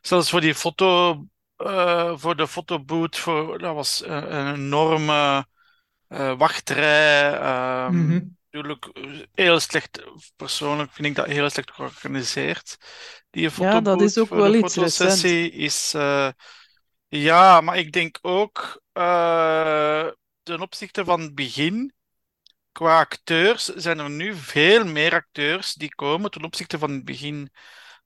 zelfs 0.01 0.31
voor 0.31 0.41
die 0.41 0.55
foto, 0.55 1.25
uh, 1.57 2.13
voor 2.17 2.37
de 2.37 2.49
fotoboot, 2.49 3.19
voor, 3.19 3.59
dat 3.59 3.75
was 3.75 4.05
een, 4.05 4.35
een 4.37 4.55
enorme 4.55 5.47
uh, 6.09 6.39
wachtrij. 6.39 7.33
Um, 7.87 7.95
mm 7.95 8.11
-hmm. 8.11 8.39
Natuurlijk 8.51 8.91
heel 9.35 9.61
slecht, 9.61 10.03
persoonlijk 10.37 10.93
vind 10.93 11.07
ik 11.07 11.15
dat 11.15 11.27
heel 11.27 11.51
slecht 11.51 11.71
georganiseerd. 11.71 12.77
Die 13.31 13.51
fotoboot 13.51 13.85
ja, 13.85 13.91
dat 13.91 14.01
is 14.01 14.19
ook 14.19 14.29
wel 14.29 14.55
iets 14.55 14.75
fotosessie 14.75 15.51
is, 15.51 15.93
uh, 15.97 16.29
ja, 17.09 17.61
maar 17.61 17.79
ik 17.79 17.93
denk 17.93 18.19
ook 18.23 18.83
ten 20.43 20.61
opzichte 20.61 21.05
van 21.05 21.21
het 21.21 21.35
begin 21.35 21.95
qua 22.73 22.99
acteurs 22.99 23.65
zijn 23.65 23.99
er 23.99 24.11
nu 24.11 24.35
veel 24.35 24.85
meer 24.85 25.13
acteurs 25.13 25.75
die 25.75 25.95
komen 25.95 26.31
ten 26.31 26.45
opzichte 26.45 26.79
van 26.79 26.91
het 26.91 27.05
begin. 27.05 27.51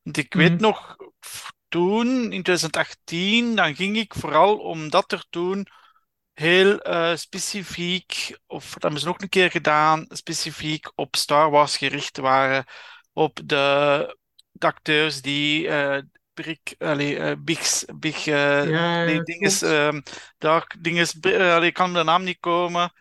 Want 0.03 0.17
ik 0.17 0.35
weet 0.35 0.53
mhm. 0.53 0.63
nog, 0.63 0.97
toen, 1.69 2.07
in 2.07 2.43
2018, 2.43 3.57
dan 3.57 3.75
ging 3.75 3.97
ik 3.97 4.15
vooral 4.15 4.59
omdat 4.59 5.13
er 5.13 5.25
toen 5.31 5.67
heel 6.35 6.88
uh, 6.88 7.17
specifiek, 7.17 8.38
of 8.47 8.73
dat 8.73 8.83
hebben 8.83 9.00
ze 9.00 9.07
nog 9.07 9.21
een 9.21 9.29
keer 9.29 9.50
gedaan, 9.50 10.07
specifiek 10.09 10.93
op 10.95 11.17
Star 11.17 11.50
Wars 11.50 11.76
gericht 11.76 12.17
waren. 12.17 12.64
Op 13.12 13.41
de, 13.45 14.17
de 14.50 14.67
acteurs 14.67 15.23
die 15.23 15.67
uh, 15.67 15.99
Big, 16.35 16.59
allee, 16.79 17.17
uh, 17.17 17.33
Big, 17.38 17.85
Big 17.99 18.25
ja, 18.25 18.64
nee, 19.05 19.23
dinges, 19.23 19.62
uh, 19.62 21.55
allee, 21.55 21.67
ik 21.67 21.75
kan 21.75 21.93
de 21.93 22.03
naam 22.03 22.23
niet 22.23 22.41
komen. 22.41 22.93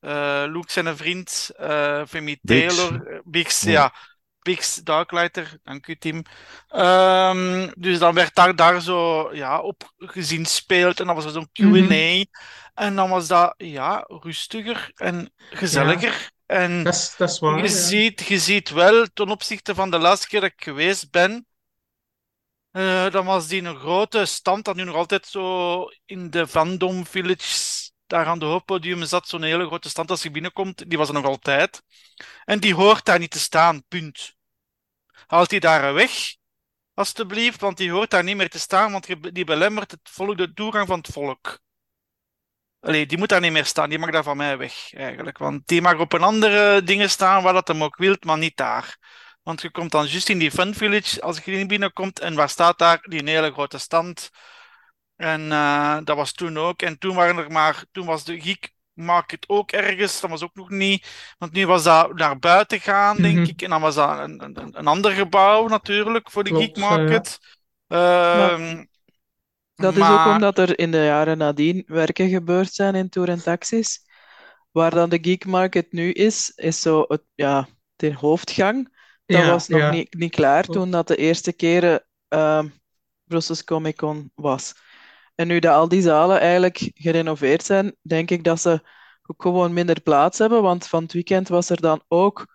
Uh, 0.00 0.44
Luke 0.46 0.72
zijn 0.72 0.96
vriend, 0.96 1.50
uh, 1.60 2.02
Femi 2.08 2.38
Taylor, 2.42 3.20
Bix, 3.24 3.62
ja. 3.62 3.70
ja. 3.70 3.94
Bix 4.46 4.74
Darklighter, 4.74 5.58
dank 5.62 5.86
u 5.86 5.96
Tim. 5.96 6.22
Um, 6.76 7.72
dus 7.76 7.98
dan 7.98 8.14
werd 8.14 8.34
daar, 8.34 8.56
daar 8.56 8.80
zo 8.80 9.30
ja, 9.34 9.60
op 9.60 9.92
gezien 9.98 10.46
speelt 10.46 11.00
en 11.00 11.06
dan 11.06 11.14
was 11.14 11.24
er 11.24 11.30
zo'n 11.30 11.50
Q&A. 11.52 11.64
Mm 11.64 11.74
-hmm. 11.74 12.24
En 12.74 12.96
dan 12.96 13.10
was 13.10 13.26
dat 13.26 13.54
ja, 13.56 14.04
rustiger 14.06 14.90
en 14.94 15.32
gezelliger. 15.50 16.30
Ja. 16.46 16.56
En 16.56 16.82
dat 16.82 16.94
is, 16.94 17.14
dat 17.16 17.30
is 17.30 17.38
waar, 17.38 17.56
je, 17.56 17.62
ja. 17.62 17.68
ziet, 17.68 18.26
je 18.26 18.38
ziet 18.38 18.70
wel 18.70 19.06
ten 19.14 19.28
opzichte 19.28 19.74
van 19.74 19.90
de 19.90 19.98
laatste 19.98 20.28
keer 20.28 20.40
dat 20.40 20.50
ik 20.50 20.62
geweest 20.62 21.10
ben, 21.10 21.46
uh, 22.72 23.10
dan 23.10 23.24
was 23.24 23.48
die 23.48 23.62
een 23.62 23.76
grote 23.76 24.24
stand 24.24 24.64
dat 24.64 24.76
nu 24.76 24.84
nog 24.84 24.94
altijd 24.94 25.26
zo 25.26 25.84
in 26.04 26.30
de 26.30 26.46
Fandom 26.46 27.06
Village 27.06 27.86
daar 28.06 28.26
aan 28.26 28.38
de 28.38 28.44
hoofdpodium 28.44 29.04
zat 29.04 29.28
zo'n 29.28 29.42
hele 29.42 29.66
grote 29.66 29.88
stand 29.88 30.10
als 30.10 30.22
je 30.22 30.30
binnenkomt. 30.30 30.90
Die 30.90 30.98
was 30.98 31.08
er 31.08 31.14
nog 31.14 31.24
altijd. 31.24 31.82
En 32.44 32.60
die 32.60 32.74
hoort 32.74 33.04
daar 33.04 33.18
niet 33.18 33.30
te 33.30 33.38
staan, 33.38 33.84
punt. 33.88 34.35
Haalt 35.26 35.50
die 35.50 35.60
daar 35.60 35.94
weg, 35.94 36.36
alstublieft, 36.94 37.60
want 37.60 37.76
die 37.76 37.90
hoort 37.90 38.10
daar 38.10 38.24
niet 38.24 38.36
meer 38.36 38.50
te 38.50 38.58
staan, 38.58 38.92
want 38.92 39.34
die 39.34 39.44
belemmert 39.44 39.90
het 39.90 40.00
volk, 40.02 40.36
de 40.36 40.52
toegang 40.52 40.86
van 40.86 40.98
het 40.98 41.08
volk. 41.12 41.58
Allee, 42.80 43.06
die 43.06 43.18
moet 43.18 43.28
daar 43.28 43.40
niet 43.40 43.52
meer 43.52 43.64
staan. 43.64 43.88
Die 43.88 43.98
mag 43.98 44.10
daar 44.10 44.22
van 44.22 44.36
mij 44.36 44.58
weg, 44.58 44.94
eigenlijk. 44.94 45.38
Want 45.38 45.66
die 45.66 45.82
mag 45.82 45.98
op 45.98 46.12
een 46.12 46.22
andere 46.22 46.82
dingen 46.82 47.10
staan 47.10 47.42
waar 47.42 47.52
dat 47.52 47.68
hem 47.68 47.82
ook 47.82 47.96
wilt, 47.96 48.24
maar 48.24 48.38
niet 48.38 48.56
daar. 48.56 48.96
Want 49.42 49.60
je 49.60 49.70
komt 49.70 49.90
dan 49.90 50.06
juist 50.06 50.28
in 50.28 50.38
die 50.38 50.50
Fun 50.50 50.74
Village 50.74 51.20
als 51.22 51.44
je 51.44 51.52
in 51.52 51.66
binnenkomt. 51.66 52.20
En 52.20 52.34
waar 52.34 52.48
staat 52.48 52.78
daar? 52.78 53.00
Die 53.02 53.30
hele 53.30 53.52
grote 53.52 53.78
stand. 53.78 54.30
En 55.16 55.40
uh, 55.40 55.98
dat 56.04 56.16
was 56.16 56.32
toen 56.32 56.58
ook. 56.58 56.82
En 56.82 56.98
toen 56.98 57.14
waren 57.14 57.36
er 57.36 57.50
maar... 57.50 57.84
Toen 57.92 58.06
was 58.06 58.24
de 58.24 58.40
Geek 58.40 58.72
Market 58.96 59.48
ook 59.48 59.72
ergens. 59.72 60.20
Dat 60.20 60.30
was 60.30 60.42
ook 60.42 60.54
nog 60.54 60.70
niet... 60.70 61.06
Want 61.38 61.52
nu 61.52 61.66
was 61.66 61.82
dat 61.84 62.14
naar 62.14 62.38
buiten 62.38 62.80
gaan, 62.80 63.20
denk 63.22 63.38
Mhm. 63.38 63.48
ik. 63.48 63.62
En 63.62 63.70
dan 63.70 63.80
was 63.80 63.94
dat 63.94 64.18
een, 64.18 64.42
een, 64.44 64.78
een 64.78 64.86
ander 64.86 65.12
gebouw 65.12 65.66
natuurlijk 65.68 66.30
voor 66.30 66.44
de 66.44 66.50
Klopt, 66.50 66.54
Geek 66.54 66.76
Market. 66.76 67.38
Ehm, 67.88 68.84
Dat 69.74 69.96
is 69.96 70.08
ook 70.08 70.24
omdat 70.24 70.58
er 70.58 70.78
in 70.78 70.90
de 70.90 70.96
jaren 71.04 71.38
nadien 71.38 71.82
werken 71.86 72.28
gebeurd 72.28 72.72
zijn 72.72 72.94
in 72.94 73.08
tour 73.08 73.28
en 73.28 73.42
taxis. 73.42 74.00
Waar 74.70 74.90
dan 74.90 75.08
de 75.08 75.18
Geek 75.22 75.44
Market 75.46 75.92
nu 75.92 76.12
is, 76.12 76.50
is 76.54 76.80
zo 76.80 77.04
het, 77.08 77.22
ja, 77.34 77.68
de 77.96 78.14
hoofdgang. 78.14 78.96
Dat 79.26 79.42
Ja, 79.42 79.46
was 79.46 79.68
nog 79.68 79.80
ja. 79.80 79.90
niet, 79.90 80.14
niet 80.14 80.34
klaar 80.34 80.64
toen 80.64 80.90
dat 80.90 81.08
de 81.08 81.16
eerste 81.16 81.52
keren 81.52 82.06
ehm 82.28 82.68
Brussels 83.24 83.64
Comic 83.64 83.96
Con 83.96 84.30
was. 84.34 84.74
En 85.36 85.46
nu 85.46 85.58
dat 85.58 85.74
al 85.74 85.88
die 85.88 86.02
zalen 86.02 86.40
eigenlijk 86.40 86.90
gerenoveerd 86.94 87.64
zijn, 87.64 87.96
denk 88.02 88.30
ik 88.30 88.44
dat 88.44 88.60
ze 88.60 88.80
ook 89.26 89.42
gewoon 89.42 89.72
minder 89.72 90.00
plaats 90.00 90.38
hebben. 90.38 90.62
Want 90.62 90.86
van 90.86 91.02
het 91.02 91.12
weekend 91.12 91.48
was 91.48 91.70
er 91.70 91.80
dan 91.80 92.02
ook 92.08 92.46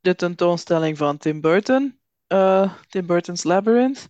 de 0.00 0.14
tentoonstelling 0.14 0.96
van 0.98 1.16
Tim 1.16 1.40
Burton, 1.40 2.00
eh, 2.26 2.72
Tim 2.88 3.06
Burton's 3.06 3.44
Labyrinth. 3.44 4.08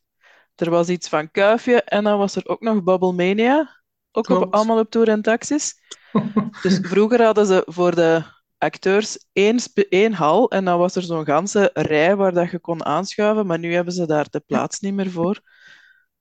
Er 0.54 0.70
was 0.70 0.88
iets 0.88 1.08
van 1.08 1.30
Kuifje 1.30 1.82
en 1.82 2.04
dan 2.04 2.18
was 2.18 2.36
er 2.36 2.48
ook 2.48 2.60
nog 2.60 2.82
Bubble 2.82 3.12
Mania. 3.12 3.82
Ook 4.12 4.28
op, 4.28 4.54
allemaal 4.54 4.78
op 4.78 4.90
tour 4.90 5.08
en 5.08 5.22
taxis. 5.22 5.74
Dus 6.62 6.78
vroeger 6.82 7.22
hadden 7.22 7.46
ze 7.46 7.62
voor 7.66 7.94
de 7.94 8.22
acteurs 8.58 9.26
één, 9.32 9.58
één 9.88 10.12
hal 10.12 10.50
en 10.50 10.64
dan 10.64 10.78
was 10.78 10.96
er 10.96 11.02
zo'n 11.02 11.24
ganse 11.24 11.70
rij 11.72 12.16
waar 12.16 12.32
dat 12.32 12.50
je 12.50 12.58
kon 12.58 12.84
aanschuiven, 12.84 13.46
maar 13.46 13.58
nu 13.58 13.74
hebben 13.74 13.92
ze 13.92 14.06
daar 14.06 14.26
de 14.30 14.40
plaats 14.40 14.80
niet 14.80 14.94
meer 14.94 15.10
voor. 15.10 15.40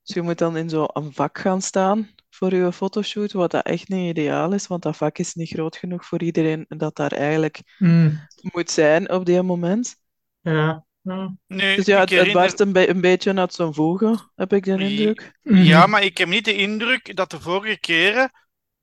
Dus 0.05 0.15
je 0.15 0.21
moet 0.21 0.37
dan 0.37 0.57
in 0.57 0.69
zo'n 0.69 1.09
vak 1.13 1.37
gaan 1.37 1.61
staan 1.61 2.09
voor 2.29 2.53
je 2.53 2.71
fotoshoot, 2.71 3.31
wat 3.31 3.51
dat 3.51 3.65
echt 3.65 3.87
niet 3.89 4.09
ideaal 4.17 4.53
is, 4.53 4.67
want 4.67 4.83
dat 4.83 4.97
vak 4.97 5.17
is 5.17 5.33
niet 5.33 5.49
groot 5.49 5.75
genoeg 5.77 6.05
voor 6.05 6.21
iedereen 6.21 6.65
dat 6.67 6.95
daar 6.95 7.11
eigenlijk 7.11 7.61
Mm, 7.77 8.19
moet 8.41 8.71
zijn 8.71 9.11
op 9.11 9.25
die 9.25 9.41
moment. 9.41 9.95
ja. 10.41 10.85
Ja. 11.01 11.35
nu, 11.47 11.75
Dus 11.75 11.85
ja, 11.85 11.99
het, 11.99 12.09
het 12.09 12.09
herinner- 12.09 12.33
barst 12.41 12.59
een, 12.59 12.71
be- 12.73 12.89
een 12.89 13.01
beetje 13.01 13.35
uit 13.35 13.53
zijn 13.53 13.73
voegen, 13.73 14.31
heb 14.35 14.53
ik 14.53 14.63
de 14.63 14.71
Nee. 14.73 14.89
indruk. 14.89 15.39
Mhm. 15.41 15.61
Ja, 15.61 15.85
maar 15.87 16.03
ik 16.03 16.17
heb 16.17 16.27
niet 16.27 16.45
de 16.45 16.53
indruk 16.53 17.15
dat 17.15 17.29
de 17.31 17.39
vorige 17.41 17.79
keren, 17.79 18.31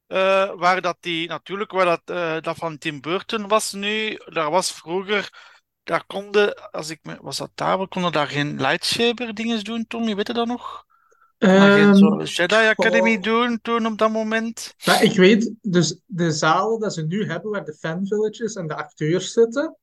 eh, 0.07 0.53
waar 0.55 0.81
dat 0.81 0.97
die, 1.01 1.29
natuurlijk, 1.29 1.71
waar 1.71 1.85
dat, 1.85 2.01
eh, 2.05 2.41
dat 2.41 2.57
van 2.57 2.79
Tim 2.79 3.01
Burton 3.01 3.49
was 3.49 3.73
nu, 3.73 4.19
daar 4.25 4.51
was 4.51 4.73
vroeger, 4.73 5.31
daar 5.83 6.05
konden, 6.07 6.71
als 6.71 6.91
ik 6.91 6.99
me, 7.03 7.19
was 7.21 7.37
dat 7.37 7.51
daar, 7.55 7.79
we 7.79 7.89
konden 7.89 8.13
daar 8.13 8.29
geen 8.29 8.61
lightsaber 8.61 9.35
dingen 9.35 9.65
doen, 9.65 9.87
Tom, 9.87 10.09
je 10.09 10.15
weet 10.15 10.27
het 10.27 10.37
dat 10.37 10.47
nog? 10.47 10.85
Maar 11.43 11.73
geen 11.73 11.89
Ehm, 11.89 11.95
zo 11.95 12.23
Jedi 12.23 12.55
Academy 12.55 13.21
doen 13.21 13.59
toen 13.63 13.87
op 13.87 13.99
dat 13.99 14.11
moment. 14.11 14.75
Maar 14.85 15.03
ik 15.03 15.17
weet, 15.17 15.53
dus 15.63 16.01
de 16.07 16.31
zalen 16.31 16.81
dat 16.81 16.95
ze 16.95 17.03
nu 17.03 17.27
hebben, 17.27 17.51
waar 17.51 17.65
de 17.65 17.75
fan 17.75 18.07
villages 18.07 18.55
en 18.55 18.67
de 18.67 18.75
acteurs 18.75 19.33
zitten, 19.33 19.77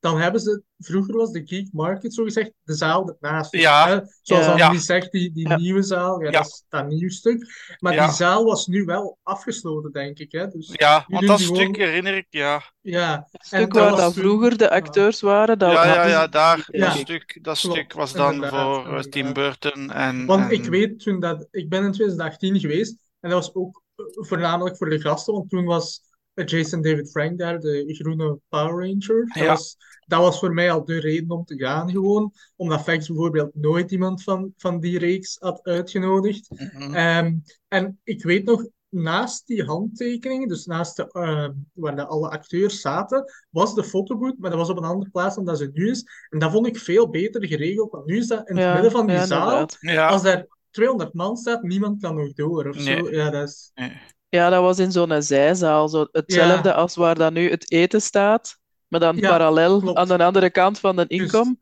dan 0.00 0.18
hebben 0.20 0.40
ze, 0.40 0.62
vroeger 0.78 1.16
was 1.16 1.30
de 1.32 1.42
Geek 1.44 1.68
Market 1.72 2.14
zogezegd 2.14 2.50
de 2.62 2.74
zaal 2.74 3.16
ernaast. 3.20 3.56
Ja. 3.56 3.88
hè, 3.88 3.98
zoals 4.22 4.44
Ja. 4.44 4.50
Annelies 4.52 4.86
Ja. 4.86 4.94
zegt, 4.94 5.12
die, 5.12 5.32
die 5.32 5.48
Ja. 5.48 5.56
nieuwe 5.56 5.82
zaal, 5.82 6.20
ja, 6.20 6.26
Ja. 6.30 6.38
dat 6.38 6.46
is 6.46 6.64
dat 6.68 6.88
nieuw 6.88 7.08
stuk. 7.08 7.46
Maar 7.78 7.94
Ja. 7.94 8.06
die 8.06 8.14
zaal 8.14 8.44
was 8.44 8.66
nu 8.66 8.84
wel 8.84 9.18
afgesloten, 9.22 9.92
denk 9.92 10.18
ik. 10.18 10.32
Hè? 10.32 10.48
Dus, 10.48 10.70
Ja, 10.72 11.04
want 11.08 11.26
dat 11.26 11.40
stuk 11.40 11.56
gewoon- 11.56 11.74
herinner 11.74 12.16
ik, 12.16 12.26
ja. 12.30 12.62
ja. 12.80 13.26
Het 13.30 13.46
stuk 13.46 13.72
dat 13.72 13.82
waar 13.82 13.96
dat 13.96 14.14
toen- 14.14 14.22
vroeger 14.22 14.56
de 14.58 14.64
ja. 14.64 14.70
acteurs 14.70 15.20
waren, 15.20 15.58
dat 15.58 15.72
Ja, 15.72 15.84
ja, 15.86 16.06
ja, 16.06 16.26
daar, 16.26 16.66
dat 16.70 16.96
stuk, 16.96 17.38
dat 17.42 17.58
Klopt, 17.60 17.76
stuk 17.76 17.92
was 17.92 18.12
dan 18.12 18.32
inderdaad, 18.34 18.74
voor 18.74 18.84
inderdaad. 18.84 19.12
Tim 19.12 19.32
Burton 19.32 19.90
en... 19.92 20.26
Want 20.26 20.50
ik 20.52 20.64
en- 20.64 20.70
weet 20.70 20.98
toen 21.00 21.20
dat, 21.20 21.46
ik 21.50 21.68
ben 21.68 21.84
in 21.84 21.92
2018 21.92 22.60
geweest 22.60 22.96
en 23.20 23.30
dat 23.30 23.44
was 23.44 23.54
ook 23.54 23.82
eh, 23.96 24.04
voornamelijk 24.10 24.76
voor 24.76 24.88
de 24.90 25.00
gasten, 25.00 25.34
want 25.34 25.50
toen 25.50 25.64
was 25.64 26.00
Jason 26.44 26.82
David 26.82 27.10
Frank 27.10 27.38
daar, 27.38 27.60
de 27.60 27.84
groene 27.86 28.38
Power 28.48 28.86
Ranger. 28.86 29.26
Dat, 29.26 29.42
Ja. 29.42 29.46
was, 29.46 29.76
dat 30.06 30.20
was 30.20 30.38
voor 30.38 30.54
mij 30.54 30.70
al 30.72 30.84
de 30.84 31.00
reden 31.00 31.30
om 31.30 31.44
te 31.44 31.56
gaan 31.56 31.90
gewoon, 31.90 32.32
omdat 32.56 32.84
Vex 32.84 33.06
bijvoorbeeld 33.06 33.54
nooit 33.54 33.90
iemand 33.90 34.22
van, 34.22 34.52
van 34.56 34.80
die 34.80 34.98
reeks 34.98 35.36
had 35.40 35.62
uitgenodigd. 35.62 36.50
Mhm. 36.50 36.94
Ehm, 36.94 37.34
en 37.68 38.00
ik 38.04 38.22
weet 38.22 38.44
nog, 38.44 38.66
naast 38.88 39.46
die 39.46 39.64
handtekeningen, 39.64 40.48
dus 40.48 40.64
naast 40.66 40.96
de, 40.96 41.08
ehm, 41.12 41.52
waar 41.72 41.96
de, 41.96 42.06
alle 42.06 42.28
acteurs 42.30 42.80
zaten, 42.80 43.24
was 43.50 43.74
de 43.74 43.84
fotobooth, 43.84 44.38
maar 44.38 44.50
dat 44.50 44.58
was 44.58 44.70
op 44.70 44.76
een 44.76 44.84
andere 44.84 45.10
plaats 45.10 45.34
dan 45.34 45.44
dat 45.44 45.58
ze 45.58 45.70
nu 45.72 45.90
is. 45.90 46.04
En 46.28 46.38
dat 46.38 46.50
vond 46.52 46.66
ik 46.66 46.78
veel 46.78 47.08
beter 47.10 47.46
geregeld, 47.46 47.90
want 47.90 48.06
nu 48.06 48.16
is 48.16 48.26
dat 48.26 48.48
in 48.48 48.56
het 48.56 48.64
Ja, 48.64 48.72
midden 48.72 48.90
van 48.90 49.06
die 49.06 49.16
ja, 49.16 49.26
zaal. 49.26 49.66
Als 50.08 50.22
daar 50.22 50.46
200 50.70 51.14
man 51.14 51.36
staat, 51.36 51.62
niemand 51.62 52.00
kan 52.00 52.14
nog 52.14 52.32
door 52.32 52.68
of 52.68 52.76
Nee. 52.84 52.96
zo. 52.96 53.10
Ja, 53.10 53.30
dat 53.30 53.48
is... 53.48 53.70
nee. 53.74 53.92
Ja, 54.30 54.50
dat 54.50 54.62
was 54.62 54.78
in 54.78 54.92
zo'n 54.92 55.22
zijzaal. 55.22 55.88
Zo 55.88 56.06
hetzelfde 56.12 56.68
Ja. 56.68 56.74
als 56.74 56.94
waar 56.96 57.14
dan 57.14 57.32
nu 57.32 57.50
het 57.50 57.70
eten 57.72 58.02
staat, 58.02 58.58
maar 58.88 59.00
dan 59.00 59.16
Ja, 59.16 59.28
parallel 59.28 59.80
klopt. 59.80 59.98
aan 59.98 60.08
de 60.08 60.24
andere 60.24 60.50
kant 60.50 60.78
van 60.78 60.96
de 60.96 61.04
Juist. 61.08 61.34
inkom. 61.34 61.60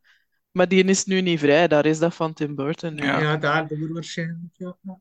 Maar 0.51 0.69
die 0.69 0.85
is 0.85 1.05
nu 1.05 1.21
niet 1.21 1.39
vrij, 1.39 1.69
daar 1.69 1.87
is 1.87 1.99
dat 1.99 2.15
van 2.15 2.33
Tim 2.33 2.55
Burton 2.55 2.95
nu. 2.95 3.03
Ja. 3.05 3.21
Ja, 3.21 3.37
daardoor 3.37 3.93
waarschijnlijk. 3.93 4.53
Ja. 4.53 4.77
Maar 4.83 4.99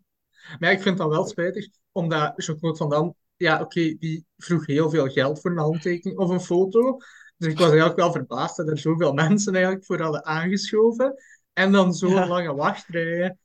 ja, 0.60 0.70
ik 0.70 0.82
vind 0.82 0.98
dat 0.98 1.10
wel 1.10 1.26
spijtig, 1.28 1.68
omdat 1.92 2.34
Jean-Claude 2.36 2.78
Van 2.78 2.90
Damme, 2.90 3.14
ja, 3.36 3.62
oké, 3.62 3.96
die 4.00 4.26
vroeg 4.38 4.66
heel 4.66 4.90
veel 4.90 5.08
geld 5.08 5.42
voor 5.42 5.52
een 5.52 5.58
handtekening 5.58 6.20
of 6.20 6.30
een 6.30 6.42
foto. 6.42 6.98
Dus 7.38 7.52
ik 7.52 7.58
was 7.58 7.68
eigenlijk 7.68 8.00
wel 8.00 8.12
verbaasd 8.12 8.58
dat 8.58 8.70
er 8.70 8.78
zoveel 8.80 9.14
mensen 9.14 9.54
eigenlijk 9.54 9.86
voor 9.86 10.02
hadden 10.02 10.26
aangeschoven. 10.26 11.14
En 11.54 11.72
dan 11.72 11.94
zo'n 11.94 12.10
Ja. 12.14 12.28
lange 12.28 12.54
wachtrijen. 12.56 13.40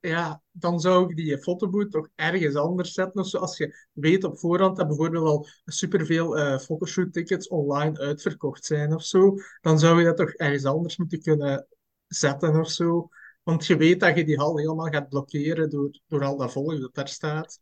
Ja, 0.00 0.42
dan 0.58 0.80
zou 0.80 1.10
ik 1.10 1.16
die 1.16 1.38
fotobooth 1.38 1.90
toch 1.90 2.08
ergens 2.14 2.54
anders 2.54 2.92
zetten 2.92 3.20
of 3.20 3.26
zo. 3.28 3.38
Als 3.38 3.56
je 3.56 3.86
weet 3.92 4.24
op 4.24 4.38
voorhand 4.38 4.76
dat 4.76 4.86
bijvoorbeeld 4.86 5.26
al 5.26 5.46
superveel 5.64 6.38
eh 6.38 6.58
fotoshoot-tickets 6.58 7.48
online 7.48 7.98
uitverkocht 7.98 8.64
zijn 8.64 8.94
of 8.94 9.04
zo, 9.04 9.34
dan 9.60 9.78
zou 9.78 9.98
je 9.98 10.04
dat 10.04 10.16
toch 10.16 10.32
ergens 10.32 10.64
anders 10.64 10.96
moeten 10.96 11.20
kunnen 11.22 11.66
zetten 12.06 12.60
of 12.60 12.70
zo. 12.70 13.08
Want 13.42 13.66
je 13.66 13.76
weet 13.76 14.00
dat 14.00 14.16
je 14.16 14.24
die 14.24 14.36
hal 14.36 14.58
helemaal 14.58 14.90
gaat 14.90 15.08
blokkeren 15.08 15.70
door, 15.70 16.00
door 16.06 16.24
al 16.24 16.36
dat 16.36 16.52
volk 16.52 16.80
dat 16.80 16.94
daar 16.94 17.08
staat. 17.08 17.60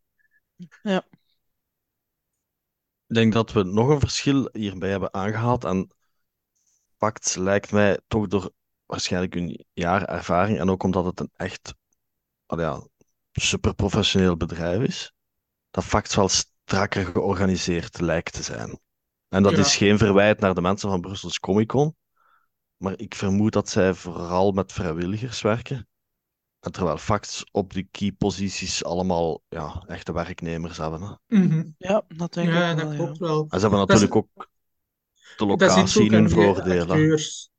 Ik 3.08 3.14
denk 3.14 3.32
dat 3.32 3.52
we 3.52 3.62
nog 3.62 3.88
een 3.88 4.00
verschil 4.00 4.48
hierbij 4.52 4.90
hebben 4.90 5.14
aangehaald. 5.14 5.64
En 5.64 5.90
Pact 6.96 7.36
lijkt 7.36 7.72
mij 7.72 8.00
toch 8.06 8.26
door 8.26 8.50
waarschijnlijk 8.86 9.34
een 9.34 9.64
jaar 9.72 10.04
ervaring 10.04 10.58
en 10.58 10.70
ook 10.70 10.82
omdat 10.82 11.04
het 11.04 11.20
een 11.20 11.30
echt 11.36 11.74
ja, 12.46 12.86
super 13.32 13.74
professioneel 13.74 14.36
bedrijf 14.36 14.82
is, 14.82 15.12
dat 15.70 15.84
Facts 15.84 16.14
wel 16.14 16.28
strakker 16.28 17.04
georganiseerd 17.06 18.00
lijkt 18.00 18.32
te 18.32 18.42
zijn. 18.42 18.78
En 19.28 19.42
dat 19.42 19.52
Ja. 19.52 19.58
is 19.58 19.76
geen 19.76 19.98
verwijt 19.98 20.40
naar 20.40 20.54
de 20.54 20.60
mensen 20.60 20.88
van 20.90 21.00
Brussels 21.00 21.38
Comic 21.40 21.68
Con, 21.68 21.96
maar 22.76 22.98
ik 22.98 23.14
vermoed 23.14 23.52
dat 23.52 23.68
zij 23.68 23.94
vooral 23.94 24.52
met 24.52 24.72
vrijwilligers 24.72 25.40
werken. 25.42 25.88
En 26.60 26.72
terwijl 26.72 26.98
Facts 26.98 27.44
op 27.50 27.72
die 27.72 27.88
key 27.90 28.12
posities 28.12 28.84
allemaal 28.84 29.42
ja, 29.48 29.82
echte 29.86 30.12
werknemers 30.12 30.76
hebben. 30.76 31.00
Hè. 31.26 31.38
Mhm. 31.38 31.70
Ja, 31.78 32.02
dat 32.08 32.32
denk 32.32 32.48
Ja, 32.48 32.70
ik 32.70 32.76
dat 32.76 32.82
wel, 32.86 32.92
ja. 32.92 32.96
klopt 33.04 33.18
wel. 33.18 33.40
En 33.48 33.60
ze 33.60 33.66
hebben 33.68 33.78
Dat 33.86 33.96
is- 33.96 34.00
natuurlijk 34.00 34.16
ook 34.36 34.48
de 35.36 35.46
Dat 35.46 35.48
locatie 35.48 36.10
in 36.10 36.30
voordelen. 36.30 36.90
acteurs. 36.90 37.50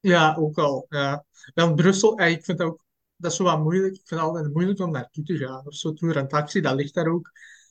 Ja, 0.00 0.34
ook 0.38 0.58
al. 0.58 0.86
Ja. 0.88 1.24
Want 1.54 1.74
Brussel, 1.76 2.18
eh, 2.18 2.30
ik 2.30 2.44
vind 2.44 2.58
dat 2.58 2.66
ook, 2.66 2.84
dat 3.16 3.30
is 3.30 3.36
zo 3.36 3.44
wat 3.44 3.62
moeilijk. 3.62 3.94
Ik 3.94 4.06
vind 4.06 4.20
het 4.20 4.28
altijd 4.28 4.52
moeilijk 4.52 4.80
om 4.80 4.90
naartoe 4.90 5.24
te 5.24 5.36
gaan. 5.36 5.66
Of 5.66 5.74
zo, 5.74 5.92
tour 5.92 6.16
en 6.16 6.28
taxi, 6.28 6.60
dat 6.60 6.74
ligt 6.74 6.94
daar 6.94 7.08
ook. 7.08 7.30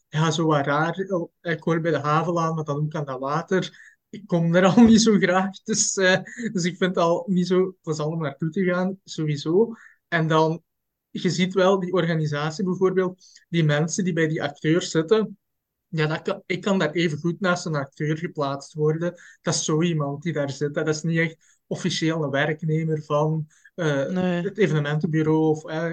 Ja, 0.10 0.32
zo 0.32 0.46
wat 0.46 0.66
raar. 0.66 1.06
Oh, 1.10 1.32
Ik 1.42 1.64
hoor 1.64 1.82
bij 1.82 1.92
de 1.92 1.98
havenlaan, 1.98 2.56
maar 2.56 2.64
dan 2.64 2.78
ook 2.78 2.96
aan 2.96 3.06
dat 3.06 3.20
water. 3.20 3.94
Ik 4.10 4.28
kom 4.28 4.56
er 4.56 4.66
al 4.66 4.84
niet 4.84 5.02
zo 5.02 5.18
graag. 5.18 5.64
Dus, 5.64 5.96
eh, 5.96 6.20
dus 6.52 6.64
ik 6.64 6.78
vind 6.78 6.96
het 6.96 7.04
al 7.04 7.24
niet 7.28 7.48
zo 7.48 7.75
plezant 7.82 8.14
om 8.14 8.22
naartoe 8.22 8.50
te 8.50 8.64
gaan, 8.64 9.00
sowieso. 9.04 9.74
En 10.08 10.28
dan, 10.28 10.64
je 11.10 11.30
ziet 11.30 11.54
wel 11.54 11.80
die 11.80 11.94
organisatie 11.94 12.64
bijvoorbeeld, 12.64 13.25
die 13.50 13.64
mensen 13.64 14.04
die 14.04 14.14
bij 14.14 14.28
die 14.28 14.44
acteurs 14.44 14.92
zitten. 14.92 15.38
Ja, 15.88 16.20
dat 16.22 16.44
ik 16.46 16.62
kan 16.62 16.80
daar 16.80 16.92
even 16.92 17.18
goed 17.18 17.40
naast 17.40 17.66
een 17.66 17.75
acteur 17.75 18.18
geplaatst 18.18 18.74
worden. 18.74 19.14
Dat 19.42 19.54
is 19.54 19.64
zo 19.64 19.82
iemand 19.82 20.24
die 20.24 20.34
daar 20.34 20.50
zit. 20.50 20.74
Dat 20.74 20.88
is 20.88 21.02
niet 21.02 21.18
echt 21.20 21.62
officieel 21.68 22.24
een 22.24 22.30
werknemer 22.30 23.04
van 23.04 23.48
eh, 23.75 24.05
Nee. 24.05 24.44
het 24.44 24.58
evenementenbureau 24.58 25.39
of 25.50 25.65
eh, 25.65 25.91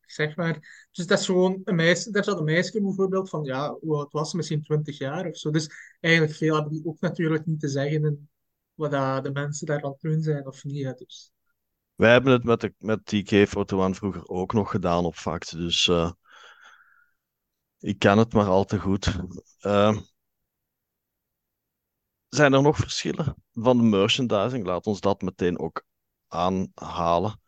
zeg 0.00 0.36
maar. 0.36 0.86
Dus 0.92 1.06
dat 1.06 1.18
is 1.18 1.26
gewoon 1.26 1.60
een 1.64 1.74
meisje. 1.74 2.10
Daar 2.10 2.24
zat 2.24 2.38
een 2.38 2.44
meisje 2.44 2.80
bijvoorbeeld 2.82 3.28
van, 3.28 3.44
ja, 3.44 3.76
hoe 3.80 3.96
oud 3.96 4.12
was 4.12 4.30
ze? 4.30 4.36
Misschien 4.36 4.62
20 4.62 4.98
jaar 4.98 5.26
of 5.26 5.36
zo. 5.36 5.50
Dus 5.50 5.70
eigenlijk 6.00 6.34
veel 6.34 6.54
hebben 6.54 6.72
die 6.72 6.86
ook 6.86 7.00
natuurlijk 7.00 7.46
niet 7.46 7.60
te 7.60 7.68
zeggen 7.68 8.04
in 8.04 8.28
wat 8.74 8.90
dat 8.90 9.24
de 9.24 9.30
mensen 9.32 9.66
daar 9.66 9.82
aan 9.82 9.90
het 9.90 10.00
doen 10.00 10.22
zijn 10.22 10.46
of 10.46 10.64
niet. 10.64 10.84
hè. 10.84 10.92
Dus. 10.92 11.32
Wij 11.94 12.12
hebben 12.12 12.32
het 12.32 12.44
met, 12.44 12.60
de, 12.60 12.74
met 12.78 13.04
TK 13.06 13.48
Photo 13.48 13.82
One 13.82 13.94
vroeger 13.94 14.28
ook 14.28 14.52
nog 14.52 14.70
gedaan 14.70 15.04
op 15.04 15.14
Facts. 15.14 15.50
Dus 15.50 15.88
eh, 15.88 16.10
Ik 17.78 17.98
ken 17.98 18.18
het 18.18 18.32
maar 18.32 18.46
al 18.46 18.64
te 18.64 18.78
goed. 18.78 19.16
Uh, 19.60 19.96
zijn 22.28 22.52
er 22.52 22.62
nog 22.62 22.76
verschillen 22.76 23.34
van 23.52 23.76
de 23.76 23.82
merchandising? 23.82 24.66
Laat 24.66 24.86
ons 24.86 25.00
dat 25.00 25.22
meteen 25.22 25.58
ook 25.58 25.84
aanhalen. 26.34 27.40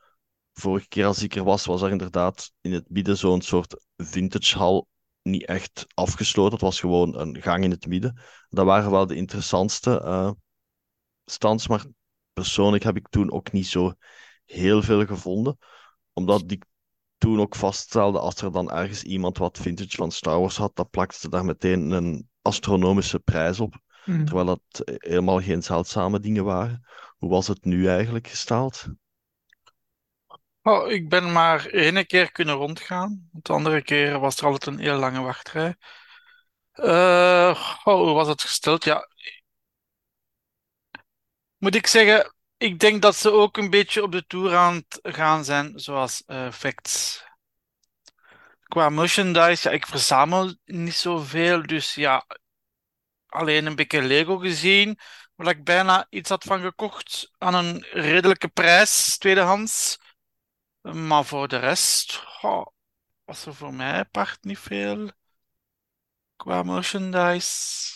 Vorige 0.52 0.88
keer 0.88 1.06
als 1.06 1.22
ik 1.22 1.34
er 1.34 1.44
was, 1.44 1.64
was 1.64 1.82
er 1.82 1.90
inderdaad 1.90 2.52
in 2.60 2.72
het 2.72 2.90
midden 2.90 3.16
zo'n 3.16 3.40
soort 3.40 3.84
vintage 3.96 4.58
hal 4.58 4.88
niet 5.22 5.44
echt 5.44 5.86
afgesloten. 5.94 6.52
Het 6.52 6.60
was 6.60 6.80
gewoon 6.80 7.18
een 7.18 7.42
gang 7.42 7.64
in 7.64 7.70
het 7.70 7.86
midden. 7.86 8.20
Dat 8.48 8.64
waren 8.64 8.90
wel 8.90 9.06
de 9.06 9.14
interessantste 9.14 10.02
uh, 10.04 10.30
stands, 11.24 11.68
maar 11.68 11.84
persoonlijk 12.32 12.84
heb 12.84 12.96
ik 12.96 13.08
toen 13.08 13.32
ook 13.32 13.52
niet 13.52 13.66
zo 13.66 13.94
heel 14.44 14.82
veel 14.82 15.06
gevonden. 15.06 15.58
Omdat 16.12 16.50
ik 16.50 16.64
toen 17.18 17.40
ook 17.40 17.54
vaststelde, 17.54 18.18
als 18.18 18.42
er 18.42 18.52
dan 18.52 18.70
ergens 18.70 19.02
iemand 19.02 19.38
wat 19.38 19.58
vintage 19.58 19.96
van 19.96 20.10
Star 20.10 20.40
Wars 20.40 20.56
had, 20.56 20.76
dan 20.76 20.90
plakte 20.90 21.18
ze 21.18 21.28
daar 21.28 21.44
meteen 21.44 21.90
een 21.90 22.28
astronomische 22.42 23.18
prijs 23.18 23.60
op. 23.60 23.74
Mm. 24.04 24.24
Terwijl 24.24 24.46
dat 24.46 24.60
helemaal 24.84 25.40
geen 25.40 25.62
zeldzame 25.62 26.20
dingen 26.20 26.44
waren. 26.44 26.86
Hoe 27.16 27.30
was 27.30 27.46
het 27.46 27.64
nu 27.64 27.88
eigenlijk 27.88 28.28
gesteld? 28.28 28.86
Oh, 30.62 30.90
ik 30.90 31.08
ben 31.08 31.32
maar 31.32 31.66
ene 31.66 32.04
keer 32.04 32.32
kunnen 32.32 32.54
rondgaan. 32.54 33.28
De 33.32 33.52
andere 33.52 33.82
keer 33.82 34.18
was 34.18 34.38
er 34.38 34.44
altijd 34.44 34.66
een 34.66 34.78
heel 34.78 34.98
lange 34.98 35.20
wachtrij. 35.20 35.76
Uh, 36.74 37.74
oh, 37.84 37.94
hoe 37.94 38.12
was 38.12 38.28
het 38.28 38.40
gesteld? 38.42 38.84
Ja. 38.84 39.08
Moet 41.56 41.74
ik 41.74 41.86
zeggen, 41.86 42.34
ik 42.56 42.78
denk 42.78 43.02
dat 43.02 43.16
ze 43.16 43.30
ook 43.30 43.56
een 43.56 43.70
beetje 43.70 44.02
op 44.02 44.12
de 44.12 44.26
tour 44.26 44.56
aan 44.56 44.74
het 44.74 44.98
gaan 45.02 45.44
zijn, 45.44 45.78
zoals 45.78 46.22
uh, 46.26 46.52
Facts. 46.52 47.24
Qua 48.62 48.88
merchandise, 48.88 49.70
ik 49.70 49.86
verzamel 49.86 50.54
niet 50.64 50.94
zoveel, 50.94 51.62
dus 51.62 51.94
ja, 51.94 52.26
alleen 53.26 53.66
een 53.66 53.76
beetje 53.76 54.02
Lego 54.02 54.36
gezien, 54.36 54.98
waar 55.36 55.48
ik 55.48 55.64
bijna 55.64 56.06
iets 56.10 56.28
had 56.28 56.44
van 56.44 56.60
gekocht 56.60 57.32
aan 57.38 57.54
een 57.54 57.86
redelijke 57.90 58.48
prijs, 58.48 59.18
tweedehands. 59.18 59.98
Maar 60.80 61.24
voor 61.24 61.48
de 61.48 61.56
rest 61.56 62.24
oh, 62.42 62.66
was 63.24 63.46
er 63.46 63.54
voor 63.54 63.74
mij 63.74 64.04
part 64.04 64.38
niet 64.40 64.58
veel 64.58 65.10
qua 66.36 66.62
merchandise. 66.62 67.94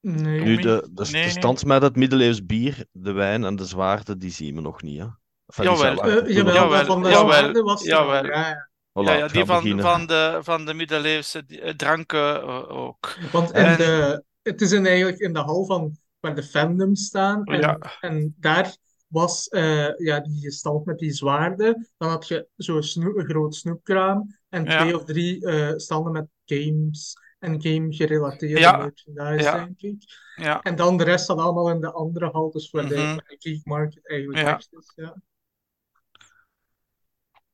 Nee. 0.00 0.40
Nu, 0.40 0.56
de, 0.56 0.88
de, 0.92 1.08
nee. 1.10 1.24
de 1.24 1.30
stand 1.30 1.64
met 1.64 1.82
het 1.82 1.96
middeleeuws 1.96 2.46
bier, 2.46 2.86
de 2.92 3.12
wijn 3.12 3.44
en 3.44 3.56
de 3.56 3.64
zwaarden, 3.64 4.18
die 4.18 4.30
zien 4.30 4.54
we 4.54 4.60
nog 4.60 4.82
niet, 4.82 4.98
hè? 4.98 5.06
Enfin, 5.46 5.64
jawel. 5.64 6.08
Uh, 6.08 6.34
jawel, 6.34 6.54
jawel, 6.54 6.84
van 6.84 7.02
de 7.02 7.08
jawel, 7.08 7.62
was 7.62 7.82
jawel. 7.82 8.24
Ja, 8.24 8.70
Voilà, 8.96 9.10
ja, 9.10 9.12
ja, 9.12 9.28
die 9.28 9.44
van, 9.44 9.80
van, 9.80 10.06
de, 10.06 10.38
van 10.42 10.64
de 10.64 10.74
middeleeuwse 10.74 11.44
eh, 11.46 11.74
dranken 11.74 12.42
uh, 12.42 12.70
ook. 12.70 13.18
Want 13.32 13.50
en... 13.50 13.76
de, 13.76 14.22
het 14.42 14.60
is 14.60 14.72
in, 14.72 14.86
eigenlijk 14.86 15.18
in 15.18 15.32
de 15.32 15.38
hal 15.38 15.64
van 15.64 15.96
waar 16.26 16.34
de 16.34 16.42
fandoms 16.42 17.04
staan. 17.04 17.44
En, 17.44 17.60
ja. 17.60 17.78
en 18.00 18.34
daar 18.38 18.76
was 19.06 19.48
uh, 19.50 19.96
ja, 19.96 20.20
die 20.20 20.50
stand 20.50 20.84
met 20.84 20.98
die 20.98 21.12
zwaarden. 21.12 21.88
Dan 21.96 22.08
had 22.08 22.28
je 22.28 22.48
zo'n 22.56 22.82
snoep, 22.82 23.16
een 23.16 23.28
groot 23.28 23.54
snoepkraam 23.54 24.36
en 24.48 24.64
twee 24.64 24.96
of 24.96 25.04
drie 25.04 25.46
uh, 25.46 25.72
standen 25.76 26.12
met 26.12 26.26
games 26.44 27.14
en 27.38 27.62
game-gerelateerde 27.62 28.60
ja. 28.60 28.76
merchandise, 28.76 29.50
denk 29.50 29.80
ik. 29.80 30.04
Ja. 30.36 30.62
En 30.62 30.76
dan 30.76 30.96
de 30.96 31.04
rest 31.04 31.26
dan 31.26 31.38
allemaal 31.38 31.70
in 31.70 31.80
de 31.80 31.92
andere 31.92 32.30
hal, 32.30 32.50
dus 32.50 32.70
waar 32.70 32.84
mm 32.84 32.90
-hmm. 32.90 33.16
de 33.16 33.36
geek 33.38 33.64
market 33.64 34.08
eigenlijk 34.08 34.40
ja. 34.40 34.54
echt 34.54 34.72
is. 34.72 34.92
Ja. 34.96 35.16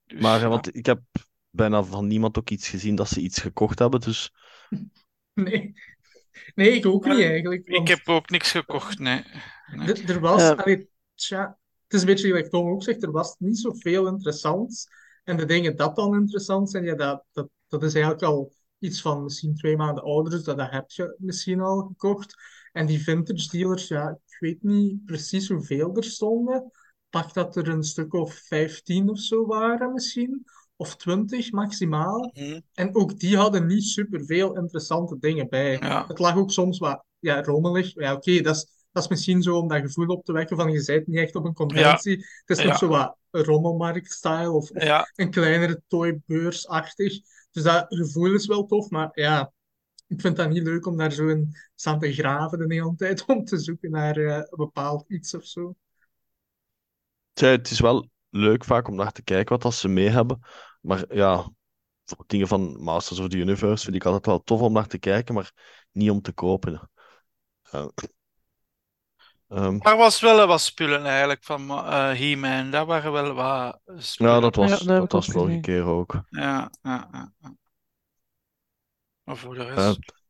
Dus, 0.05 0.21
maar 0.21 0.49
want 0.49 0.77
ik 0.77 0.87
heb 0.87 1.01
bijna 1.51 1.83
van 1.83 2.07
niemand 2.07 2.39
ook 2.39 2.51
iets 2.51 2.69
gezien 2.69 2.95
dat 2.95 3.09
ze 3.09 3.21
iets 3.21 3.41
gekocht 3.41 3.79
hebben, 3.79 4.01
dus... 4.01 4.31
Nee. 5.35 5.75
Nee, 6.55 6.71
ik 6.71 6.87
ook 6.87 7.05
niet 7.05 7.21
eigenlijk. 7.21 7.69
Want... 7.69 7.89
Ik 7.89 7.97
heb 7.97 8.09
ook 8.09 8.31
niks 8.31 8.51
gekocht, 8.51 8.99
nee. 8.99 9.25
nee. 9.77 10.05
Er 10.05 10.21
was, 10.21 10.43
uh, 10.43 10.51
allee, 10.51 10.89
tja, 11.15 11.59
het 11.85 11.93
is 11.93 12.01
een 12.01 12.07
beetje 12.07 12.27
gelijk 12.27 12.51
Tom 12.51 12.71
ook 12.71 12.83
zegt, 12.83 13.03
er 13.03 13.11
was 13.11 13.37
niet 13.39 13.59
zoveel 13.59 14.07
interessants. 14.07 14.87
En 15.25 15.37
de 15.37 15.45
dingen 15.45 15.77
dat 15.77 15.97
dan 15.97 16.15
interessant 16.15 16.71
zijn, 16.71 16.85
ja, 16.85 16.95
dat, 16.95 17.25
dat, 17.33 17.49
dat 17.69 17.83
is 17.83 17.95
eigenlijk 17.95 18.25
al 18.25 18.53
iets 18.79 19.01
van 19.01 19.23
misschien 19.23 19.55
twee 19.55 19.77
maanden 19.77 20.05
ouder, 20.05 20.33
dus 20.33 20.43
dat, 20.43 20.59
dat 20.59 20.71
heb 20.71 20.91
je 20.91 21.15
misschien 21.19 21.61
al 21.61 21.81
gekocht. 21.81 22.35
En 22.73 22.87
die 22.87 23.03
vintage 23.03 23.49
dealers, 23.51 23.89
ja, 23.89 24.09
ik 24.09 24.37
weet 24.39 24.63
niet 24.63 25.05
precies 25.05 25.49
hoeveel 25.49 25.97
er 25.97 26.05
stonden. 26.05 26.71
Pak 27.11 27.35
dat 27.35 27.57
er 27.57 27.69
een 27.69 27.83
stuk 27.83 28.15
of 28.15 28.35
15 28.35 29.09
of 29.11 29.19
zo 29.19 29.47
waren 29.47 29.93
misschien 29.93 30.45
of 30.83 30.97
twintig 30.97 31.53
maximaal. 31.53 32.31
Mhm. 32.35 32.61
En 32.75 32.95
ook 32.95 33.19
die 33.19 33.37
hadden 33.37 33.67
niet 33.67 33.85
superveel 33.85 34.57
interessante 34.57 35.19
dingen 35.19 35.49
bij. 35.49 35.77
Het 36.09 36.19
lag 36.19 36.37
ook 36.37 36.51
soms 36.51 36.79
wat 36.79 37.05
ja, 37.19 37.43
rommelig. 37.43 37.95
Ja, 37.95 38.13
oké, 38.13 38.41
dat, 38.41 38.57
is, 38.57 38.67
dat 38.93 39.03
is 39.03 39.09
misschien 39.09 39.43
zo 39.43 39.59
om 39.59 39.69
dat 39.69 39.81
gevoel 39.81 40.07
op 40.07 40.25
te 40.25 40.33
wekken 40.33 40.57
van 40.57 40.73
je 40.73 40.85
bent 40.85 41.07
niet 41.07 41.19
echt 41.19 41.35
op 41.35 41.45
een 41.45 41.55
conventie. 41.55 42.27
Het 42.45 42.59
is 42.59 42.65
nog 42.65 42.79
zo 42.79 42.89
wat 42.89 43.17
rommelmarkt-style 43.31 44.51
of, 44.51 44.71
een 45.15 45.31
kleinere 45.31 45.83
toybeurs-achtig. 45.89 47.21
Dus 47.51 47.63
dat 47.63 47.85
gevoel 47.89 48.35
is 48.35 48.47
wel 48.47 48.67
tof, 48.67 48.91
maar 48.91 49.11
ja, 49.13 49.53
ik 50.07 50.21
vind 50.21 50.37
dat 50.37 50.51
niet 50.51 50.63
leuk 50.63 50.87
om 50.87 50.97
daar 50.97 51.13
zo 51.13 51.27
in 51.27 51.57
staan 51.75 51.99
te 51.99 52.13
graven 52.13 52.59
de 52.59 52.75
hele 52.75 52.95
tijd 52.97 53.25
om 53.27 53.45
te 53.45 53.59
zoeken 53.59 53.91
naar 53.91 54.19
uh, 54.19 54.37
een 54.37 54.47
bepaald 54.51 55.05
iets 55.09 55.35
of 55.35 55.45
zo. 55.45 55.75
het 57.33 57.71
is 57.71 57.81
wel 57.81 58.11
leuk 58.33 58.65
vaak 58.65 58.89
om 58.89 58.95
naar 58.95 59.13
te 59.13 59.23
kijken 59.23 59.55
wat 59.55 59.65
als 59.65 59.81
ze 59.81 59.89
mee 59.89 60.09
hebben. 60.09 60.41
Maar 60.81 61.15
ja, 61.15 61.51
voor 62.05 62.25
dingen 62.27 62.49
van 62.49 62.83
Masters 62.83 63.21
of 63.21 63.29
the 63.29 63.37
Universe 63.37 63.85
vind 63.85 63.97
ik 63.97 64.05
altijd 64.05 64.27
wel 64.27 64.43
tof 64.43 64.61
om 64.61 64.73
naar 64.73 64.87
te 64.87 64.99
kijken, 64.99 65.35
maar 65.35 65.53
niet 65.93 66.11
om 66.11 66.21
te 66.23 66.33
kopen. 66.33 66.91
Uh, 67.75 67.87
um, 69.49 69.81
er 69.81 69.97
was 69.97 70.21
wel 70.21 70.47
wat 70.47 70.61
spullen 70.61 71.05
eigenlijk 71.05 71.45
van 71.45 71.71
uh, 71.71 72.13
He-Man. 72.13 72.71
Daar 72.71 72.87
waren 72.87 73.13
wel 73.13 73.33
wat 73.33 73.81
spullen. 73.97 74.33
Ja, 74.33 74.41
dat 74.41 74.57
was, 74.57 74.81
ja, 74.81 74.99
dat 74.99 75.13
was 75.13 75.27
vorige 75.27 75.61
keer 75.61 75.85
ook. 75.85 76.21
Ja, 76.29 76.71
ja, 76.83 77.09
ja, 77.13 77.57
Maar 79.23 79.37
voor 79.37 79.55
de 79.55 79.65
rest... 79.65 79.99
Uh, 79.99 80.21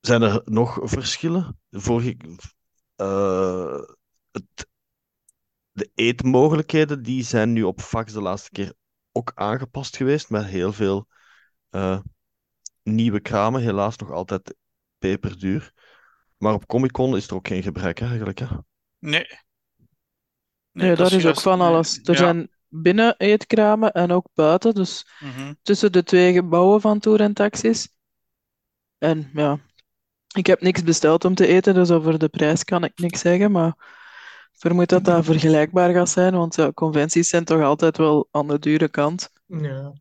zijn 0.00 0.22
er 0.22 0.42
nog 0.44 0.78
verschillen? 0.82 1.60
Vorige... 1.70 2.16
Uh, 2.96 3.80
het, 4.30 4.68
de 5.76 5.90
eetmogelijkheden 5.94 7.02
die 7.02 7.22
zijn 7.22 7.52
nu 7.52 7.62
op 7.62 7.80
fax 7.80 8.12
de 8.12 8.20
laatste 8.20 8.50
keer 8.50 8.72
ook 9.12 9.32
aangepast 9.34 9.96
geweest 9.96 10.30
met 10.30 10.44
heel 10.44 10.72
veel 10.72 11.06
uh, 11.70 11.98
nieuwe 12.82 13.20
kramen. 13.20 13.62
Helaas 13.62 13.96
nog 13.96 14.10
altijd 14.10 14.54
peperduur. 14.98 15.72
Maar 16.36 16.54
op 16.54 16.66
Comic 16.66 16.92
Con 16.92 17.16
is 17.16 17.28
er 17.28 17.34
ook 17.34 17.48
geen 17.48 17.62
gebrek 17.62 18.00
eigenlijk. 18.00 18.38
Hè? 18.38 18.46
Nee. 18.98 19.26
Nee, 20.72 20.96
daar 20.96 21.12
is, 21.12 21.26
ook 21.26 21.40
van 21.40 21.60
alles. 21.60 22.00
Er 22.02 22.16
zijn 22.16 22.50
binnen 22.68 23.14
eetkramen 23.18 23.92
en 23.92 24.10
ook 24.10 24.28
buiten. 24.34 24.74
Dus 24.74 25.06
mm-hmm. 25.20 25.56
tussen 25.62 25.92
de 25.92 26.02
twee 26.02 26.32
gebouwen 26.32 26.80
van 26.80 26.98
Tour 26.98 27.20
en 27.20 27.34
Taxis. 27.34 27.94
En 28.98 29.30
ja, 29.32 29.58
ik 30.34 30.46
heb 30.46 30.60
niks 30.60 30.82
besteld 30.82 31.24
om 31.24 31.34
te 31.34 31.46
eten, 31.46 31.74
dus 31.74 31.90
over 31.90 32.18
de 32.18 32.28
prijs 32.28 32.64
kan 32.64 32.84
ik 32.84 32.98
niks 32.98 33.20
zeggen. 33.20 33.50
Maar 33.50 34.04
vermoed 34.56 34.88
dat 34.88 35.04
dat 35.04 35.24
vergelijkbaar 35.24 35.92
gaat 35.92 36.08
zijn, 36.08 36.34
want 36.34 36.54
ja, 36.54 36.72
conventies 36.72 37.28
zijn 37.28 37.44
toch 37.44 37.62
altijd 37.62 37.96
wel 37.96 38.28
aan 38.30 38.46
de 38.46 38.58
dure 38.58 38.88
kant. 38.88 39.30
Ja. 39.46 39.92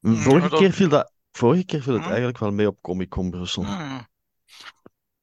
Vorige 0.00 0.48
keer 0.48 0.72
viel 0.72 0.88
dat, 0.88 1.12
vorige 1.32 1.64
keer 1.64 1.82
viel 1.82 1.94
het 1.94 2.06
eigenlijk 2.06 2.38
wel 2.38 2.52
mee 2.52 2.66
op 2.66 2.80
Comic 2.80 3.08
Con 3.08 3.30
Brussel. 3.30 3.62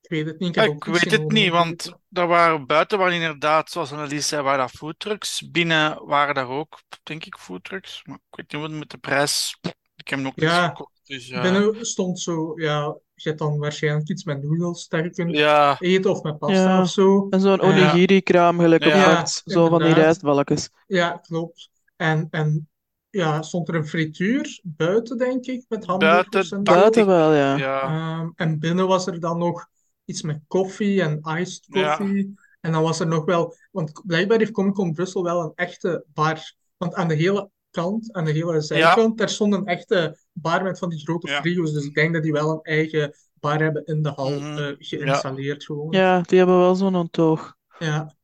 Ik 0.01 0.09
weet 0.09 0.25
het 0.25 0.39
niet. 0.39 0.57
Ik, 0.57 0.73
ik 0.73 0.83
weet 0.83 1.11
het 1.11 1.31
niet, 1.31 1.51
want 1.51 1.93
daar 2.09 2.27
waren 2.27 2.65
buiten 2.65 2.97
waren 2.97 3.13
inderdaad, 3.13 3.71
zoals 3.71 3.91
Annelies 3.91 4.27
zei, 4.27 4.41
waren 4.41 4.59
daar 4.59 4.69
foodtrucks. 4.69 5.51
Binnen 5.51 6.05
waren 6.05 6.35
daar 6.35 6.49
ook, 6.49 6.81
denk 7.03 7.25
ik, 7.25 7.37
foodtrucks. 7.37 8.01
Maar 8.05 8.17
ik 8.29 8.35
weet 8.35 8.51
niet 8.51 8.61
wat 8.61 8.71
met 8.71 8.89
de 8.89 8.97
prijs. 8.97 9.59
Ik 9.95 10.07
heb 10.07 10.19
nog 10.19 10.35
niet 10.35 10.45
ja, 10.45 10.67
gekocht. 10.67 10.96
Dus, 11.07 11.29
uh... 11.29 11.41
Binnen 11.41 11.85
stond 11.85 12.19
zo, 12.19 12.53
ja, 12.55 12.97
je 13.13 13.29
hebt 13.29 13.39
dan 13.39 13.57
waarschijnlijk 13.57 14.09
iets 14.09 14.23
met 14.23 14.43
noedels 14.43 14.87
dat 14.87 15.03
je 15.03 15.09
kunt 15.09 15.35
ja. 15.35 15.75
eten 15.79 16.11
of 16.11 16.21
met 16.21 16.37
pasta 16.37 16.63
ja. 16.63 16.81
of 16.81 16.89
zo. 16.89 17.27
En 17.29 17.41
zo'n 17.41 17.61
onigiri-kraam 17.61 18.59
gelijk 18.59 18.85
op 18.85 18.91
ja, 18.91 19.25
zo 19.25 19.67
van 19.67 19.83
die 19.83 19.93
rijstbalkjes. 19.93 20.69
Ja, 20.87 21.11
klopt. 21.11 21.69
En, 21.95 22.27
en 22.31 22.69
ja, 23.09 23.41
stond 23.41 23.67
er 23.67 23.75
een 23.75 23.87
frituur 23.87 24.59
buiten, 24.63 25.17
denk 25.17 25.45
ik, 25.45 25.65
met 25.67 25.85
hamburgers 25.85 26.49
buiten, 26.49 26.57
en 26.57 26.63
Buiten 26.63 27.05
wel, 27.05 27.33
ja. 27.33 27.57
ja. 27.57 28.19
Um, 28.19 28.33
en 28.35 28.59
binnen 28.59 28.87
was 28.87 29.07
er 29.07 29.19
dan 29.19 29.37
nog 29.37 29.67
iets 30.05 30.21
met 30.21 30.39
koffie 30.47 31.01
en 31.01 31.21
iced 31.39 31.67
coffee. 31.69 32.33
En 32.61 32.71
dan 32.71 32.83
was 32.83 32.99
er 32.99 33.07
nog 33.07 33.25
wel... 33.25 33.55
Want 33.71 34.01
blijkbaar 34.05 34.37
heeft 34.37 34.51
Comic 34.51 34.73
Con 34.73 34.93
Brussel 34.93 35.23
wel 35.23 35.41
een 35.41 35.51
echte 35.55 36.05
bar. 36.13 36.53
Want 36.77 36.93
aan 36.93 37.07
de 37.07 37.15
hele 37.15 37.49
kant, 37.81 38.13
aan 38.13 38.25
de 38.25 38.31
hele 38.31 38.61
zijkant, 38.61 39.17
daar 39.17 39.29
stond 39.29 39.53
een 39.53 39.65
echte 39.65 40.17
bar 40.31 40.63
met 40.63 40.79
van 40.79 40.89
die 40.89 40.99
grote 40.99 41.27
ja. 41.27 41.41
frigo's. 41.41 41.73
Dus 41.73 41.85
ik 41.85 41.93
denk 41.93 42.13
dat 42.13 42.23
die 42.23 42.31
wel 42.31 42.51
een 42.51 42.61
eigen 42.61 43.15
bar 43.33 43.59
hebben 43.59 43.85
in 43.85 44.01
de 44.01 44.09
hal 44.09 44.39
mm 44.39 44.57
uh, 44.57 44.75
geïnstalleerd. 44.77 45.61
Ja. 45.61 45.65
Gewoon. 45.65 45.91
ja, 45.91 46.21
die 46.21 46.37
hebben 46.37 46.57
wel 46.57 46.75
zo'n 46.75 47.09
toog. 47.09 47.55
Ja. 47.79 48.15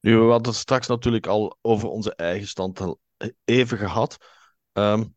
Nu, 0.00 0.16
we 0.16 0.30
hadden 0.30 0.52
het 0.52 0.60
straks 0.60 0.86
natuurlijk 0.86 1.26
al 1.26 1.58
over 1.62 1.88
onze 1.88 2.14
eigen 2.14 2.48
stand 2.48 2.96
even 3.44 3.78
gehad. 3.78 4.16
Um, 4.72 5.14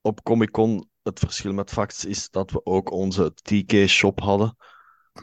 op 0.00 0.22
Comic 0.22 0.50
Con 0.50 0.88
het 1.02 1.18
verschil 1.18 1.52
met 1.52 1.70
Facts 1.70 2.04
is 2.04 2.30
dat 2.30 2.50
we 2.50 2.64
ook 2.64 2.90
onze 2.90 3.34
TK-shop 3.34 4.20
hadden, 4.20 4.56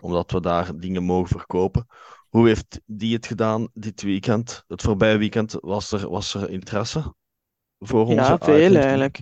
omdat 0.02 0.32
we 0.32 0.42
daar 0.42 0.80
dingen 0.80 1.04
mogen 1.04 1.38
verkopen. 1.38 1.88
Hoe 2.32 2.48
heeft 2.48 2.80
die 2.86 3.16
het 3.16 3.26
gedaan 3.26 3.70
dit 3.74 4.02
weekend? 4.02 4.64
Het 4.68 4.82
voorbije 4.82 5.18
weekend 5.18 5.58
was 5.60 5.92
er, 5.92 6.10
was 6.10 6.34
er 6.34 6.50
interesse 6.50 7.16
voor 7.80 8.06
onze 8.06 8.16
Ja, 8.16 8.38
veel 8.38 8.76
eigenlijk. 8.76 9.22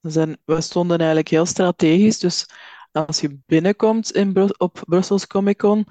We, 0.00 0.10
zijn, 0.10 0.38
we 0.44 0.60
stonden 0.60 0.98
eigenlijk 0.98 1.28
heel 1.28 1.46
strategisch. 1.46 2.18
Dus 2.18 2.46
als 2.92 3.20
je 3.20 3.38
binnenkomt 3.46 4.12
in 4.12 4.54
op 4.58 4.82
Brussels 4.86 5.26
Comic 5.26 5.58
Con, 5.58 5.86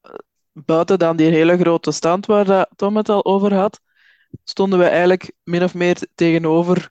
eh, 0.00 0.14
buiten 0.52 0.98
dan 0.98 1.16
die 1.16 1.30
hele 1.30 1.58
grote 1.58 1.92
stand 1.92 2.26
waar 2.26 2.44
dat 2.44 2.70
Tom 2.76 2.96
het 2.96 3.08
al 3.08 3.24
over 3.24 3.54
had, 3.54 3.80
stonden 4.44 4.78
we 4.78 4.84
eigenlijk 4.84 5.32
min 5.42 5.62
of 5.62 5.74
meer 5.74 6.06
tegenover 6.14 6.90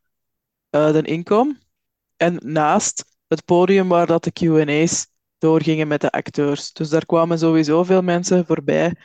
uh, 0.69 0.91
de 0.91 1.01
inkom. 1.01 1.59
En 2.15 2.39
naast 2.45 3.05
het 3.27 3.45
podium 3.45 3.87
waar 3.87 4.07
dat 4.07 4.23
de 4.23 4.31
Q&A's 4.31 5.07
doorgingen 5.43 5.87
met 5.87 6.01
de 6.01 6.11
acteurs. 6.11 6.73
Dus 6.73 6.89
daar 6.89 7.05
kwamen 7.05 7.39
sowieso 7.39 7.83
veel 7.83 8.01
mensen 8.01 8.45
voorbij, 8.45 8.95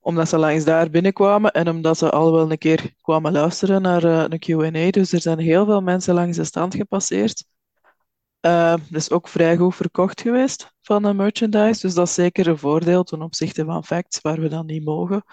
omdat 0.00 0.28
ze 0.28 0.38
langs 0.38 0.64
daar 0.64 0.90
binnenkwamen 0.90 1.52
en 1.52 1.68
omdat 1.68 1.98
ze 1.98 2.10
al 2.10 2.32
wel 2.32 2.50
een 2.50 2.58
keer 2.58 2.94
kwamen 3.00 3.32
luisteren 3.32 3.82
naar 3.82 4.04
uh, 4.04 4.24
een 4.28 4.38
Q&A. 4.38 4.90
Dus 4.90 5.12
er 5.12 5.20
zijn 5.20 5.38
heel 5.38 5.64
veel 5.64 5.80
mensen 5.80 6.14
langs 6.14 6.36
de 6.36 6.44
stand 6.44 6.74
gepasseerd. 6.74 7.44
Uh, 8.40 8.74
is 8.90 9.10
ook 9.10 9.28
vrij 9.28 9.56
goed 9.56 9.74
verkocht 9.74 10.20
geweest 10.20 10.72
van 10.82 11.02
de 11.02 11.14
merchandise, 11.14 11.80
dus 11.80 11.94
dat 11.94 12.06
is 12.06 12.14
zeker 12.14 12.46
een 12.46 12.58
voordeel 12.58 13.04
ten 13.04 13.22
opzichte 13.22 13.64
van 13.64 13.84
facts, 13.84 14.20
waar 14.20 14.40
we 14.40 14.48
dan 14.48 14.66
niet 14.66 14.84
mogen. 14.84 15.24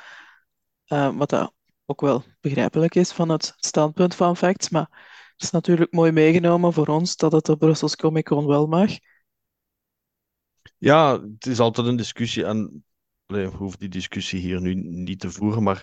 Uh, 0.88 1.18
wat 1.18 1.30
dat 1.30 1.54
ook 1.86 2.02
wel 2.02 2.24
begrijpelijk 2.42 2.96
is 2.96 3.12
van 3.12 3.30
het 3.30 3.54
standpunt 3.58 4.16
van 4.16 4.38
facts, 4.38 4.70
maar 4.70 4.88
het 5.34 5.44
is 5.44 5.52
natuurlijk 5.52 5.92
mooi 5.92 6.12
meegenomen 6.12 6.74
voor 6.74 6.88
ons 6.88 7.16
dat 7.16 7.32
het 7.32 7.50
op 7.50 7.60
Brussels 7.60 7.96
Comic 7.96 8.26
Con 8.26 8.48
wel 8.48 8.68
mag. 8.68 8.92
Ja, 10.82 11.22
het 11.22 11.46
is 11.46 11.60
altijd 11.60 11.88
een 11.88 11.96
discussie 11.96 12.46
en 12.46 12.86
we 13.26 13.46
hoeven 13.46 13.80
die 13.80 13.90
discussie 13.90 14.40
hier 14.40 14.62
nu 14.62 14.74
niet 14.74 15.20
te 15.20 15.32
voeren, 15.32 15.64
maar 15.64 15.78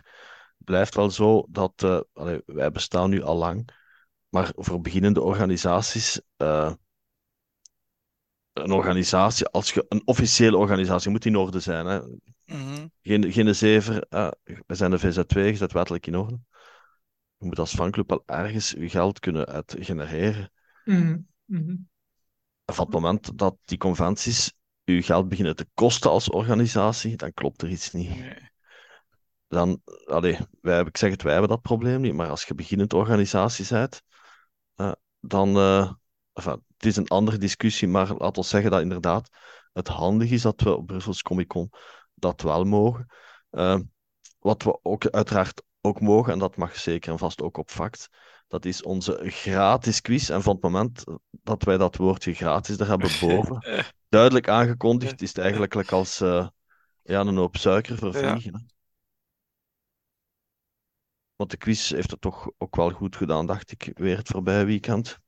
het 0.56 0.64
blijft 0.64 0.94
wel 0.94 1.10
zo 1.10 1.46
dat 1.48 1.82
uh, 1.82 2.00
wij 2.46 2.70
bestaan 2.70 3.10
nu 3.10 3.22
al 3.22 3.36
lang, 3.36 3.68
maar 4.28 4.52
voor 4.54 4.80
beginnende 4.80 5.22
organisaties, 5.22 6.20
uh, 6.36 6.72
een 8.52 8.72
organisatie, 8.72 9.46
als 9.46 9.72
je 9.72 9.86
een 9.88 10.02
officiële 10.04 10.56
organisatie 10.56 11.10
moet 11.10 11.24
in 11.24 11.36
orde 11.36 11.60
zijn, 11.60 11.86
hè. 11.86 12.00
Mm 12.44 12.92
geen, 13.02 13.32
geen 13.32 13.54
zever, 13.54 14.06
uh, 14.10 14.30
we 14.66 14.74
zijn 14.74 14.90
de 14.90 14.98
VZ2, 14.98 15.34
je 15.34 15.56
zit 15.56 15.72
wettelijk 15.72 16.06
in 16.06 16.16
orde. 16.16 16.40
Je 17.36 17.46
moet 17.46 17.58
als 17.58 17.74
fanclub 17.74 18.08
wel 18.08 18.22
ergens 18.26 18.70
je 18.70 18.88
geld 18.88 19.18
kunnen 19.18 19.46
uit 19.46 19.76
genereren. 19.78 20.52
Mm 20.84 21.28
-hmm. 21.46 21.88
Van 22.64 22.84
het 22.84 22.94
moment 22.94 23.38
dat 23.38 23.56
die 23.64 23.78
conventies 23.78 24.56
je 24.94 25.02
geld 25.02 25.28
beginnen 25.28 25.56
te 25.56 25.68
kosten 25.74 26.10
als 26.10 26.30
organisatie, 26.30 27.16
dan 27.16 27.32
klopt 27.32 27.62
er 27.62 27.68
iets 27.68 27.92
niet. 27.92 28.18
Nee. 28.18 28.50
Dan, 29.48 29.82
allee, 30.04 30.38
wij, 30.60 30.80
ik 30.80 30.96
zeg 30.96 31.10
het, 31.10 31.22
wij 31.22 31.32
hebben 31.32 31.50
dat 31.50 31.62
probleem 31.62 32.00
niet, 32.00 32.14
maar 32.14 32.28
als 32.28 32.44
je 32.44 32.54
beginnend 32.54 32.92
organisatie 32.92 33.66
bent, 33.68 34.02
uh, 34.76 34.92
dan, 35.20 35.56
uh, 35.56 35.92
enfin, 36.32 36.64
het 36.76 36.86
is 36.86 36.96
een 36.96 37.08
andere 37.08 37.38
discussie, 37.38 37.88
maar 37.88 38.08
laten 38.08 38.42
we 38.42 38.48
zeggen 38.48 38.70
dat 38.70 38.80
inderdaad 38.80 39.28
het 39.72 39.88
handig 39.88 40.30
is 40.30 40.42
dat 40.42 40.60
we 40.60 40.76
op 40.76 40.86
Brussels 40.86 41.22
Comic 41.22 41.48
Con 41.48 41.70
dat 42.14 42.42
wel 42.42 42.64
mogen. 42.64 43.06
Uh, 43.50 43.78
wat 44.38 44.62
we 44.62 44.78
ook 44.82 45.06
uiteraard 45.06 45.62
ook 45.80 46.00
mogen, 46.00 46.32
en 46.32 46.38
dat 46.38 46.56
mag 46.56 46.76
zeker 46.76 47.12
en 47.12 47.18
vast 47.18 47.42
ook 47.42 47.56
op 47.56 47.70
fact, 47.70 48.08
dat 48.48 48.64
is 48.64 48.82
onze 48.82 49.20
gratis 49.22 50.00
quiz. 50.00 50.30
En 50.30 50.42
van 50.42 50.52
het 50.52 50.62
moment 50.62 51.04
dat 51.30 51.62
wij 51.62 51.76
dat 51.76 51.96
woordje 51.96 52.34
gratis 52.34 52.78
er 52.78 52.88
hebben 52.88 53.10
boven 53.20 53.84
duidelijk 54.08 54.48
aangekondigd, 54.48 55.22
is 55.22 55.28
het 55.28 55.38
eigenlijk 55.38 55.92
als 55.92 56.20
uh, 56.20 56.48
ja, 57.02 57.20
een 57.20 57.36
hoop 57.36 57.56
suiker 57.56 57.98
voor 57.98 58.12
vliegen. 58.12 58.52
Ja. 58.52 58.76
Want 61.36 61.50
de 61.50 61.56
quiz 61.56 61.90
heeft 61.90 62.10
het 62.10 62.20
toch 62.20 62.50
ook 62.58 62.76
wel 62.76 62.90
goed 62.90 63.16
gedaan, 63.16 63.46
dacht 63.46 63.70
ik, 63.70 63.90
weer 63.94 64.16
het 64.16 64.28
voorbije 64.28 64.64
weekend. 64.64 65.18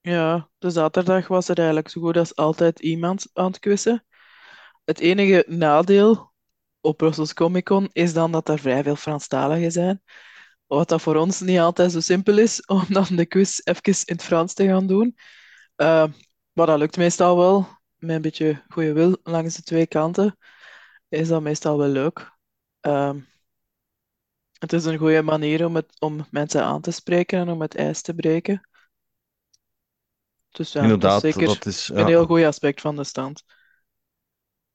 Ja, 0.00 0.50
de 0.58 0.70
zaterdag 0.70 1.28
was 1.28 1.48
er 1.48 1.56
eigenlijk 1.56 1.88
zo 1.88 2.00
goed 2.00 2.16
als 2.16 2.36
altijd 2.36 2.80
iemand 2.80 3.30
aan 3.32 3.46
het 3.46 3.58
quizzen. 3.58 4.04
Het 4.84 4.98
enige 4.98 5.44
nadeel 5.48 6.32
op 6.80 6.96
Brussels 6.96 7.34
Comic 7.34 7.64
Con 7.64 7.88
is 7.92 8.12
dan 8.12 8.32
dat 8.32 8.48
er 8.48 8.58
vrij 8.58 8.82
veel 8.82 8.96
Franstaligen 8.96 9.72
zijn. 9.72 10.02
Wat 10.76 10.88
dat 10.88 11.02
voor 11.02 11.16
ons 11.16 11.40
niet 11.40 11.58
altijd 11.58 11.92
zo 11.92 12.00
simpel 12.00 12.38
is, 12.38 12.66
om 12.66 12.84
dan 12.88 13.06
de 13.10 13.26
quiz 13.26 13.60
even 13.64 14.06
in 14.06 14.14
het 14.14 14.22
Frans 14.22 14.54
te 14.54 14.66
gaan 14.66 14.86
doen. 14.86 15.16
Uh, 15.76 16.06
maar 16.52 16.66
dat 16.66 16.78
lukt 16.78 16.96
meestal 16.96 17.36
wel. 17.36 17.68
Met 17.96 18.16
een 18.16 18.22
beetje 18.22 18.64
goede 18.68 18.92
wil 18.92 19.16
langs 19.22 19.56
de 19.56 19.62
twee 19.62 19.86
kanten 19.86 20.38
is 21.08 21.28
dat 21.28 21.42
meestal 21.42 21.78
wel 21.78 21.88
leuk. 21.88 22.32
Uh, 22.86 23.14
het 24.58 24.72
is 24.72 24.84
een 24.84 24.98
goede 24.98 25.22
manier 25.22 25.66
om, 25.66 25.74
het, 25.74 26.00
om 26.00 26.26
mensen 26.30 26.64
aan 26.64 26.80
te 26.80 26.90
spreken 26.90 27.38
en 27.38 27.48
om 27.48 27.60
het 27.60 27.76
ijs 27.76 28.02
te 28.02 28.14
breken. 28.14 28.68
Dus 30.48 30.72
ja, 30.72 30.82
Inderdaad, 30.82 31.22
dat 31.22 31.24
is 31.24 31.34
zeker 31.34 31.54
dat 31.54 31.66
is, 31.66 31.86
ja. 31.86 31.94
een 31.94 32.06
heel 32.06 32.26
goed 32.26 32.42
aspect 32.42 32.80
van 32.80 32.96
de 32.96 33.04
stand. 33.04 33.44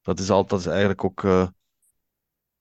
Dat 0.02 0.20
is 0.20 0.30
altijd 0.30 0.68
eigenlijk 0.68 1.04
ook 1.04 1.24
uh, 1.24 1.48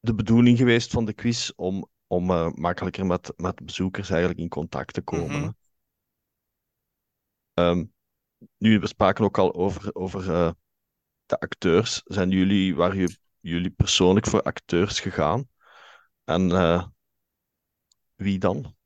de 0.01 0.14
bedoeling 0.14 0.59
geweest 0.59 0.90
van 0.90 1.05
de 1.05 1.12
quiz 1.12 1.51
om, 1.57 1.92
om 2.07 2.31
uh, 2.31 2.53
makkelijker 2.53 3.07
met, 3.07 3.33
met 3.37 3.64
bezoekers 3.64 4.11
eigenlijk 4.11 4.40
in 4.40 4.49
contact 4.49 4.95
te 4.95 5.03
komen. 5.03 5.57
Um, 7.55 7.93
nu, 8.59 8.79
we 8.79 8.87
spraken 8.87 9.25
ook 9.25 9.38
al 9.38 9.55
over, 9.55 9.95
over 9.95 10.25
uh, 10.29 10.51
de 11.27 11.40
acteurs. 11.40 12.01
Zijn 12.05 12.31
jullie, 12.31 12.75
waar 12.75 12.97
je, 12.97 13.19
jullie 13.40 13.71
persoonlijk 13.71 14.27
voor 14.27 14.43
acteurs 14.43 15.01
gegaan? 15.01 15.49
En 16.25 16.49
wie 18.14 18.38
dan? 18.38 18.77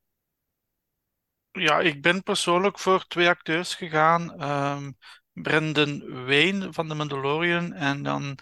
Ja, 1.50 1.80
ik 1.80 2.02
ben 2.02 2.22
persoonlijk 2.22 2.78
voor 2.78 3.06
twee 3.06 3.28
acteurs 3.28 3.74
gegaan. 3.74 4.42
Um, 4.50 4.96
Brendan 5.32 6.24
Wayne 6.24 6.72
van 6.72 6.88
The 6.88 6.94
Mandalorian 6.94 7.72
en 7.72 8.02
dan 8.02 8.38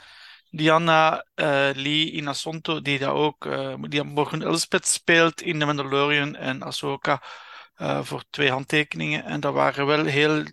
Diana 0.57 1.25
uh, 1.35 1.71
Lee 1.75 2.11
Inasonto, 2.11 2.81
die 2.81 2.99
daar 2.99 3.15
ook 3.15 3.45
uh, 3.45 3.75
die 3.81 4.03
Morgan 4.03 4.43
Elspeth 4.43 4.87
speelt 4.87 5.41
in 5.41 5.59
The 5.59 5.65
Mandalorian 5.65 6.37
en 6.37 6.63
Ahsoka 6.63 7.23
uh, 7.77 8.03
voor 8.03 8.25
twee 8.31 8.51
handtekeningen. 8.51 9.25
En 9.25 9.41
dat 9.41 9.55
waren 9.55 9.87
wel 9.87 10.05
heel... 10.05 10.45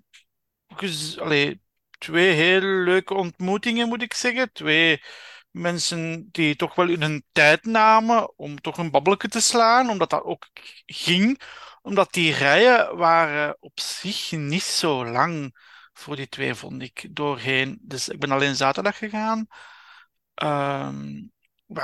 Allee, 1.17 1.61
twee 1.97 2.31
heel 2.31 2.61
leuke 2.61 3.13
ontmoetingen, 3.13 3.87
moet 3.87 4.01
ik 4.01 4.13
zeggen. 4.13 4.51
Twee 4.51 5.01
mensen 5.51 6.29
die 6.31 6.55
toch 6.55 6.75
wel 6.75 6.87
hun 6.87 7.23
tijd 7.31 7.65
namen 7.65 8.37
om 8.37 8.61
toch 8.61 8.77
een 8.77 8.91
babbelje 8.91 9.27
te 9.27 9.39
slaan, 9.41 9.89
omdat 9.89 10.09
dat 10.09 10.23
ook 10.23 10.47
ging. 10.85 11.41
Omdat 11.81 12.13
die 12.13 12.33
rijen 12.33 12.97
waren 12.97 13.57
op 13.59 13.79
zich 13.79 14.31
niet 14.31 14.63
zo 14.63 15.05
lang 15.05 15.61
voor 15.93 16.15
die 16.15 16.27
twee, 16.27 16.55
vond 16.55 16.81
ik, 16.81 17.07
doorheen. 17.09 17.79
Dus 17.81 18.09
ik 18.09 18.19
ben 18.19 18.31
alleen 18.31 18.55
zaterdag 18.55 18.97
gegaan. 18.97 19.47
Um, 20.35 21.31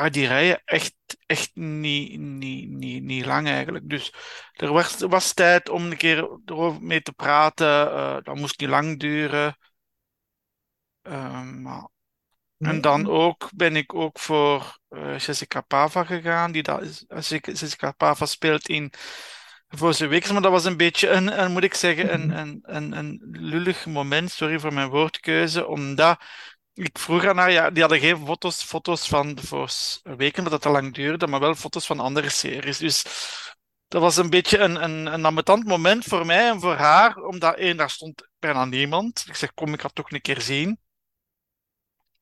die 0.10 0.28
rijen 0.28 0.62
echt, 0.66 0.96
echt 1.26 1.52
niet, 1.54 2.20
niet, 2.20 2.70
niet, 2.70 3.04
niet 3.04 3.26
lang 3.26 3.48
eigenlijk. 3.48 3.90
Dus 3.90 4.14
er 4.52 4.72
was, 4.72 5.00
was 5.00 5.34
tijd 5.34 5.70
om 5.70 5.86
een 5.86 5.98
keer 5.98 6.30
erover 6.46 6.84
mee 6.84 7.02
te 7.02 7.14
praten. 7.14 7.68
Uh, 7.68 8.18
dat 8.24 8.36
moest 8.36 8.60
niet 8.60 8.70
lang 8.70 9.00
duren. 9.00 9.58
Um, 11.02 11.62
maar... 11.62 11.90
En 12.60 12.82
dan 12.82 13.10
ook 13.10 13.50
ben 13.56 13.76
ik 13.76 13.94
ook 13.94 14.20
voor 14.20 14.80
uh, 14.90 15.18
Jessica 15.18 15.62
Pava 15.62 16.04
gegaan. 16.04 16.52
Die 16.52 16.64
dat 16.64 16.82
is, 16.82 17.06
Jessica 17.42 17.92
Pava 17.92 18.26
speelt 18.26 18.68
in 18.68 18.94
voor 19.68 19.94
zijn 19.94 20.10
week, 20.10 20.32
maar 20.32 20.42
dat 20.42 20.52
was 20.52 20.66
een 20.66 20.78
beetje 20.78 21.10
een, 21.10 21.52
moet 21.52 21.64
ik 21.64 21.74
zeggen, 21.74 22.14
een, 22.14 22.30
een, 22.38 22.60
een, 22.62 22.92
een 22.92 23.20
lullig 23.32 23.86
moment, 23.86 24.32
sorry 24.32 24.60
voor 24.60 24.74
mijn 24.74 24.90
woordkeuze, 24.90 25.68
omdat 25.68 26.22
ik 26.80 27.00
vroeg 27.00 27.26
aan 27.26 27.38
haar, 27.38 27.52
ja, 27.52 27.70
die 27.70 27.82
hadden 27.82 28.00
geen 28.00 28.26
foto's, 28.26 28.64
foto's 28.64 29.08
van 29.08 29.36
de 29.36 29.68
Weken, 30.04 30.38
omdat 30.38 30.52
dat 30.52 30.62
te 30.62 30.70
lang 30.70 30.94
duurde, 30.94 31.28
maar 31.28 31.40
wel 31.40 31.56
foto's 31.56 31.86
van 31.86 32.00
andere 32.00 32.30
series. 32.30 32.78
Dus 32.78 33.04
dat 33.88 34.02
was 34.02 34.18
een 34.18 34.30
beetje 34.30 34.58
een, 34.58 34.84
een, 34.84 35.26
een 35.26 35.64
moment 35.66 36.06
voor 36.06 36.26
mij 36.26 36.50
en 36.50 36.60
voor 36.60 36.76
haar, 36.76 37.18
omdat 37.18 37.56
één, 37.56 37.78
daar 37.78 37.90
stond 37.90 38.30
bijna 38.40 38.66
niemand. 38.66 39.26
Ik 39.28 39.36
zeg, 39.36 39.54
kom, 39.54 39.74
ik 39.74 39.80
ga 39.80 39.86
het 39.86 39.96
toch 39.96 40.12
een 40.12 40.22
keer 40.22 40.42
zien. 40.42 40.80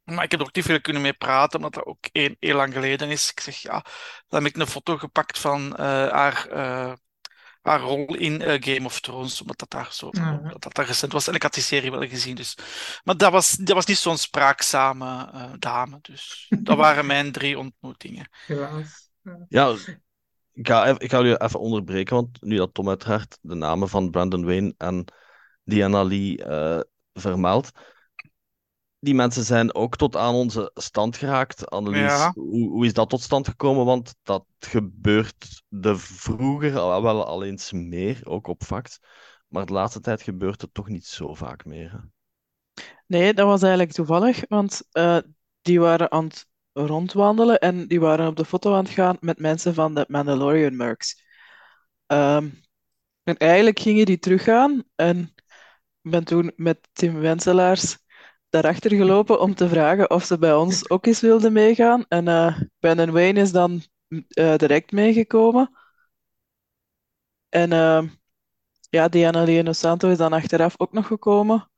Maar 0.03 0.23
ik 0.23 0.31
heb 0.31 0.39
er 0.39 0.45
ook 0.45 0.55
niet 0.55 0.65
veel 0.65 0.81
kunnen 0.81 1.01
mee 1.01 1.13
praten, 1.13 1.55
omdat 1.55 1.73
dat 1.73 1.85
ook 1.85 2.05
één, 2.11 2.35
heel 2.39 2.55
lang 2.55 2.73
geleden 2.73 3.09
is. 3.09 3.29
Ik 3.29 3.39
zeg, 3.39 3.55
ja, 3.55 3.85
dan 4.27 4.43
heb 4.43 4.53
ik 4.53 4.61
een 4.61 4.67
foto 4.67 4.97
gepakt 4.97 5.39
van 5.39 5.67
uh, 5.71 5.77
haar... 6.09 6.47
Uh, 6.51 6.93
haar 7.67 7.79
rol 7.79 8.15
in 8.15 8.41
uh, 8.41 8.55
Game 8.59 8.85
of 8.85 8.99
Thrones, 8.99 9.41
omdat 9.41 9.59
dat 9.59 9.69
daar 9.69 9.87
zo 9.91 10.09
dat, 10.09 10.61
dat 10.61 10.73
daar 10.73 10.85
recent 10.85 11.11
was. 11.11 11.27
En 11.27 11.33
ik 11.33 11.43
had 11.43 11.53
die 11.53 11.63
serie 11.63 11.91
wel 11.91 12.07
gezien, 12.07 12.35
dus. 12.35 12.57
Maar 13.03 13.17
dat 13.17 13.31
was, 13.31 13.51
dat 13.51 13.75
was 13.75 13.85
niet 13.85 13.97
zo'n 13.97 14.17
spraakzame 14.17 15.29
uh, 15.33 15.51
dame, 15.59 15.99
dus 16.01 16.45
dat 16.49 16.77
waren 16.85 17.05
mijn 17.05 17.31
drie 17.31 17.57
ontmoetingen. 17.57 18.29
Helaas. 18.45 19.09
Ja. 19.23 19.45
Ja, 19.49 19.75
ik 20.53 20.67
ga, 20.67 20.85
even, 20.85 20.99
ik 20.99 21.09
ga 21.09 21.17
jullie 21.17 21.41
even 21.41 21.59
onderbreken, 21.59 22.15
want 22.15 22.41
nu 22.41 22.55
dat 22.55 22.73
Tom 22.73 22.89
uiteraard 22.89 23.37
de 23.41 23.55
namen 23.55 23.89
van 23.89 24.09
Brandon 24.09 24.45
Wayne 24.45 24.73
en 24.77 25.05
Diana 25.63 26.03
Lee 26.03 26.45
uh, 26.45 26.79
vermeldt, 27.13 27.71
die 28.99 29.15
mensen 29.15 29.43
zijn 29.43 29.75
ook 29.75 29.95
tot 29.95 30.15
aan 30.15 30.33
onze 30.33 30.71
stand 30.73 31.17
geraakt. 31.17 31.69
Annelies, 31.69 31.99
ja. 31.99 32.31
hoe, 32.35 32.69
hoe, 32.69 32.85
is 32.85 32.93
dat 32.93 33.09
tot 33.09 33.21
stand 33.21 33.47
gekomen? 33.47 33.85
Want 33.85 34.15
dat 34.23 34.45
gebeurt 34.59 35.63
de 35.67 35.97
vroeger 35.97 36.79
al 36.79 37.01
wel 37.01 37.25
al 37.25 37.43
eens 37.43 37.71
meer, 37.71 38.21
ook 38.23 38.47
op 38.47 38.63
fact. 38.63 38.99
Maar 39.47 39.65
de 39.65 39.73
laatste 39.73 39.99
tijd 39.99 40.21
gebeurt 40.21 40.61
het 40.61 40.73
toch 40.73 40.87
niet 40.87 41.05
zo 41.05 41.33
vaak 41.33 41.65
meer. 41.65 41.91
Hè? 41.91 41.97
Nee, 43.07 43.33
dat 43.33 43.45
was 43.45 43.61
eigenlijk 43.61 43.91
toevallig, 43.91 44.43
want 44.47 44.87
uh, 44.91 45.17
die 45.61 45.79
waren 45.79 46.11
aan 46.11 46.23
het 46.23 46.47
rondwandelen 46.73 47.59
en 47.59 47.87
die 47.87 47.99
waren 47.99 48.27
op 48.27 48.35
de 48.35 48.45
foto 48.45 48.73
aan 48.73 48.83
het 48.83 48.93
gaan 48.93 49.17
met 49.19 49.39
mensen 49.39 49.73
van 49.73 49.95
de 49.95 50.05
Mandalorian 50.07 50.75
Mercs. 50.75 51.25
Um, 52.07 52.61
en 53.23 53.37
eigenlijk 53.37 53.79
gingen 53.79 54.05
die 54.05 54.19
teruggaan 54.19 54.83
en 54.95 55.33
ben 56.01 56.23
toen 56.23 56.51
met 56.55 56.89
Tim 56.93 57.19
Wenselaars 57.19 57.97
daarachter 58.49 58.91
gelopen 58.91 59.39
om 59.39 59.55
te 59.55 59.69
vragen 59.69 60.09
of 60.09 60.23
ze 60.23 60.37
bij 60.37 60.53
ons 60.55 60.89
ook 60.89 61.05
eens 61.05 61.21
wilden 61.21 61.53
meegaan. 61.53 62.05
En 62.07 62.27
uh, 62.27 62.61
Ben 62.79 62.99
en 62.99 63.11
Wayne 63.11 63.41
is 63.41 63.51
dan 63.51 63.81
uh, 64.07 64.55
direct 64.55 64.91
meegekomen. 64.91 65.77
En 67.49 67.71
uh, 67.71 68.03
ja, 68.89 69.07
Diana 69.07 69.43
Leno 69.43 69.71
Santo 69.73 70.09
is 70.09 70.17
dan 70.17 70.33
achteraf 70.33 70.73
ook 70.77 70.91
nog 70.91 71.07
gekomen. 71.07 71.71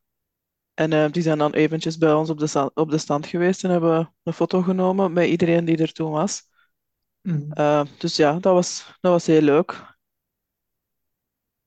En 0.74 1.12
die 1.12 1.24
zijn 1.24 1.38
dan 1.38 1.54
eventjes 1.54 1.98
bij 1.98 2.14
ons 2.14 2.30
op 2.30 2.40
de, 2.40 2.48
stand, 2.48 2.76
op 2.76 2.90
de 2.90 2.98
stand 2.98 3.26
geweest 3.26 3.64
en 3.64 3.70
hebben 3.70 4.14
een 4.24 4.34
foto 4.34 4.62
genomen 4.62 5.14
met 5.14 5.28
iedereen 5.28 5.66
die 5.66 5.78
er 5.78 5.94
toen 5.94 6.12
was. 6.12 6.48
Mm. 7.22 7.54
dus 7.98 8.16
ja, 8.16 8.32
dat 8.32 8.54
was, 8.54 8.98
dat 9.00 9.12
was 9.12 9.26
heel 9.26 9.42
leuk. 9.42 9.98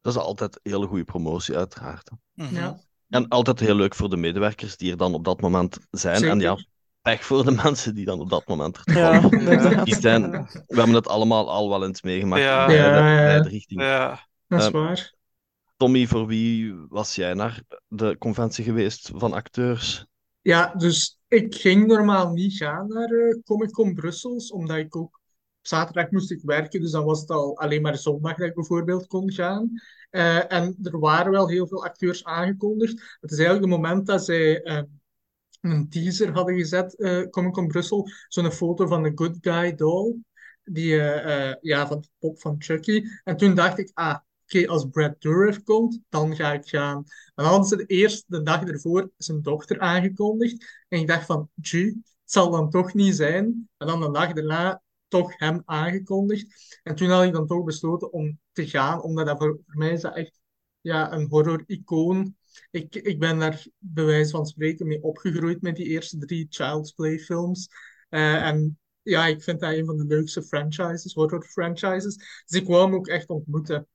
Dat 0.00 0.14
is 0.14 0.20
altijd 0.20 0.54
een 0.54 0.72
hele 0.72 0.86
goede 0.86 1.04
promotie, 1.04 1.56
uiteraard. 1.56 2.10
Mm 2.10 2.46
-hmm. 2.46 2.56
Ja. 2.56 2.78
En 3.12 3.28
altijd 3.28 3.60
heel 3.60 3.74
leuk 3.74 3.94
voor 3.94 4.10
de 4.10 4.16
medewerkers 4.16 4.76
die 4.76 4.90
er 4.90 4.96
dan 4.96 5.14
op 5.14 5.24
dat 5.24 5.40
moment 5.40 5.78
zijn. 5.90 6.16
Zeker. 6.16 6.32
En 6.32 6.40
ja, 6.40 6.64
pech 7.02 7.24
voor 7.24 7.44
de 7.44 7.50
mensen 7.64 7.94
die 7.94 8.04
dan 8.04 8.20
op 8.20 8.30
dat 8.30 8.46
moment 8.46 8.78
er 8.84 8.98
ja, 8.98 9.84
die 9.84 10.00
zijn. 10.00 10.30
We 10.66 10.76
hebben 10.76 10.94
het 10.94 11.08
allemaal 11.08 11.50
al 11.50 11.68
wel 11.68 11.84
eens 11.84 12.02
meegemaakt 12.02 12.42
ja. 12.42 12.60
in 12.62 12.68
beide, 12.68 13.22
beide 13.22 13.48
richtingen. 13.48 13.86
Ja, 13.86 14.26
dat 14.46 14.60
is 14.60 14.66
uh, 14.66 14.72
waar. 14.72 15.14
Tommy, 15.76 16.06
voor 16.06 16.26
wie 16.26 16.74
was 16.88 17.14
jij 17.14 17.34
naar 17.34 17.62
de 17.88 18.16
conventie 18.18 18.64
geweest 18.64 19.10
van 19.14 19.32
acteurs? 19.32 20.06
Ja, 20.40 20.74
dus 20.76 21.18
ik 21.28 21.54
ging 21.54 21.86
normaal 21.86 22.32
niet 22.32 22.56
gaan 22.56 22.88
naar 22.88 23.10
uh, 23.10 23.42
Comic 23.44 23.70
Con 23.70 23.94
Brussels, 23.94 24.52
omdat 24.52 24.76
ik 24.76 24.96
ook 24.96 25.20
zaterdag 25.62 26.10
moest 26.10 26.30
ik 26.30 26.40
werken, 26.42 26.80
dus 26.80 26.90
dan 26.90 27.04
was 27.04 27.20
het 27.20 27.30
al 27.30 27.58
alleen 27.58 27.82
maar 27.82 27.96
zondag 27.96 28.36
dat 28.36 28.48
ik 28.48 28.54
bijvoorbeeld 28.54 29.06
kon 29.06 29.32
gaan. 29.32 29.70
Uh, 30.10 30.52
en 30.52 30.76
er 30.82 30.98
waren 30.98 31.32
wel 31.32 31.48
heel 31.48 31.66
veel 31.66 31.84
acteurs 31.84 32.24
aangekondigd. 32.24 33.16
Het 33.20 33.30
is 33.30 33.38
eigenlijk 33.38 33.66
het 33.70 33.80
moment 33.80 34.06
dat 34.06 34.24
zij 34.24 34.64
uh, 34.64 34.82
een 35.60 35.88
teaser 35.88 36.32
hadden 36.32 36.54
gezet, 36.54 36.94
uh, 36.98 37.28
Comic 37.28 37.52
Con 37.52 37.66
Brussel, 37.66 38.08
zo'n 38.28 38.52
foto 38.52 38.86
van 38.86 39.02
de 39.02 39.12
Good 39.14 39.36
Guy 39.40 39.74
doll, 39.74 40.16
die, 40.64 40.96
ja, 41.60 41.86
van 41.86 42.00
de 42.00 42.08
pop 42.18 42.40
van 42.40 42.54
Chucky. 42.58 43.04
En 43.24 43.36
toen 43.36 43.54
dacht 43.54 43.78
ik, 43.78 43.90
ah, 43.94 44.16
oké, 44.42 44.66
als 44.66 44.86
Brad 44.90 45.14
Dourif 45.18 45.62
komt, 45.62 46.00
dan 46.08 46.36
ga 46.36 46.52
ik 46.52 46.68
gaan. 46.68 46.96
En 46.96 47.04
dan 47.34 47.46
hadden 47.46 47.68
ze 47.68 47.76
de 47.76 47.86
eerste, 47.86 48.24
de 48.26 48.42
dag 48.42 48.62
ervoor, 48.62 49.10
zijn 49.16 49.42
dochter 49.42 49.80
aangekondigd. 49.80 50.84
En 50.88 50.98
ik 50.98 51.06
dacht 51.06 51.26
van, 51.26 51.50
gee, 51.60 51.86
het 51.86 52.04
zal 52.24 52.50
dan 52.50 52.70
toch 52.70 52.94
niet 52.94 53.16
zijn. 53.16 53.68
En 53.76 53.86
dan 53.86 54.00
de 54.00 54.10
dag 54.10 54.32
daarna 54.32 54.82
toch 55.12 55.38
hem 55.38 55.62
aangekondigd. 55.64 56.80
En 56.82 56.94
toen 56.94 57.08
had 57.08 57.24
ik 57.24 57.32
dan 57.32 57.46
toch 57.46 57.64
besloten 57.64 58.12
om 58.12 58.38
te 58.52 58.68
gaan, 58.68 59.02
omdat 59.02 59.26
dat 59.26 59.38
voor, 59.38 59.60
mij 59.66 59.92
is 59.92 60.00
dat 60.00 60.16
echt 60.16 60.40
ja, 60.80 61.12
een 61.12 61.28
horror-icoon. 61.28 62.36
Ik, 62.70 62.94
ik 62.94 63.18
ben 63.18 63.38
daar 63.38 63.66
bij 63.78 64.04
wijze 64.04 64.30
van 64.30 64.46
spreken 64.46 64.86
mee 64.86 65.02
opgegroeid 65.02 65.62
met 65.62 65.76
die 65.76 65.86
eerste 65.86 66.18
drie 66.18 66.46
Child's 66.50 66.92
Play 66.92 67.18
films. 67.18 67.68
Uh, 68.10 68.46
en 68.46 68.78
ja, 69.02 69.26
ik 69.26 69.42
vind 69.42 69.60
dat 69.60 69.72
een 69.72 69.86
van 69.86 69.96
de 69.96 70.06
leukste 70.06 70.42
franchises, 70.42 71.14
horror 71.14 71.44
franchises. 71.44 72.16
Dus 72.46 72.60
ik 72.60 72.66
wou 72.66 72.84
hem 72.84 72.94
ook 72.94 73.08
echt 73.08 73.28
ontmoeten. 73.28 73.88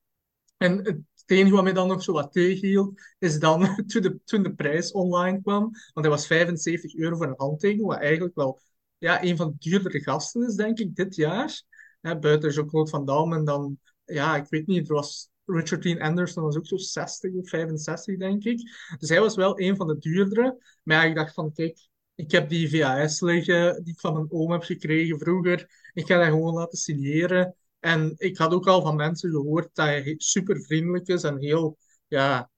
En 0.57 0.77
het 0.85 1.03
enige 1.25 1.55
wat 1.55 1.63
mij 1.63 1.73
dan 1.73 1.87
nog 1.87 2.03
zo 2.03 2.13
wat 2.13 2.31
tegenhield, 2.31 3.01
is 3.19 3.39
dan 3.39 3.75
toen 3.87 4.01
de, 4.01 4.19
toen 4.23 4.43
de 4.43 4.55
prijs 4.55 4.91
online 4.91 5.41
kwam. 5.41 5.63
Want 5.93 6.05
hij 6.05 6.09
was 6.09 6.27
75 6.27 6.95
euro 6.95 7.15
voor 7.15 7.27
een 7.27 7.33
handtekening, 7.37 7.87
wat 7.87 7.99
eigenlijk 7.99 8.35
wel 8.35 8.59
ja, 8.97 9.23
een 9.23 9.37
van 9.37 9.47
de 9.47 9.69
duurdere 9.69 10.01
gasten 10.01 10.47
is, 10.47 10.55
denk 10.55 10.79
ik, 10.79 10.95
dit 10.95 11.15
jaar. 11.15 11.61
Hè, 12.01 12.19
buiten 12.19 12.51
Jean-Claude 12.51 12.89
Van 12.89 13.05
Damme 13.05 13.35
en 13.35 13.45
dan, 13.45 13.79
ja, 14.05 14.35
ik 14.35 14.45
weet 14.49 14.67
niet, 14.67 14.89
er 14.89 14.95
was 14.95 15.29
Richard 15.45 15.83
Dean 15.83 16.01
Anderson 16.01 16.43
was 16.43 16.57
ook 16.57 16.65
zo 16.67 16.77
60 16.77 17.33
of 17.33 17.49
65, 17.49 18.17
denk 18.17 18.43
ik. 18.43 18.59
Dus 18.97 19.09
hij 19.09 19.19
was 19.19 19.35
wel 19.35 19.59
een 19.59 19.75
van 19.75 19.87
de 19.87 19.97
duurdere. 19.97 20.57
Maar 20.83 21.03
ja, 21.03 21.09
ik 21.09 21.15
dacht 21.15 21.33
van, 21.33 21.53
kijk, 21.53 21.87
ik 22.15 22.31
heb 22.31 22.49
die 22.49 22.69
VHS 22.69 23.21
liggen 23.21 23.83
die 23.83 23.93
ik 23.93 23.99
van 23.99 24.13
mijn 24.13 24.31
oom 24.31 24.51
heb 24.51 24.63
gekregen 24.63 25.19
vroeger. 25.19 25.89
Ik 25.93 26.05
ga 26.05 26.17
dat 26.17 26.27
gewoon 26.27 26.53
laten 26.53 26.77
signeren. 26.77 27.55
En 27.79 28.13
ik 28.17 28.37
had 28.37 28.53
ook 28.53 28.67
al 28.67 28.81
van 28.81 28.95
mensen 28.95 29.31
gehoord 29.31 29.69
dat 29.73 29.85
hij 29.85 30.13
super 30.17 30.61
vriendelijk 30.61 31.07
is 31.07 31.23
en 31.23 31.39
heel, 31.39 31.77
ja, 32.07 32.49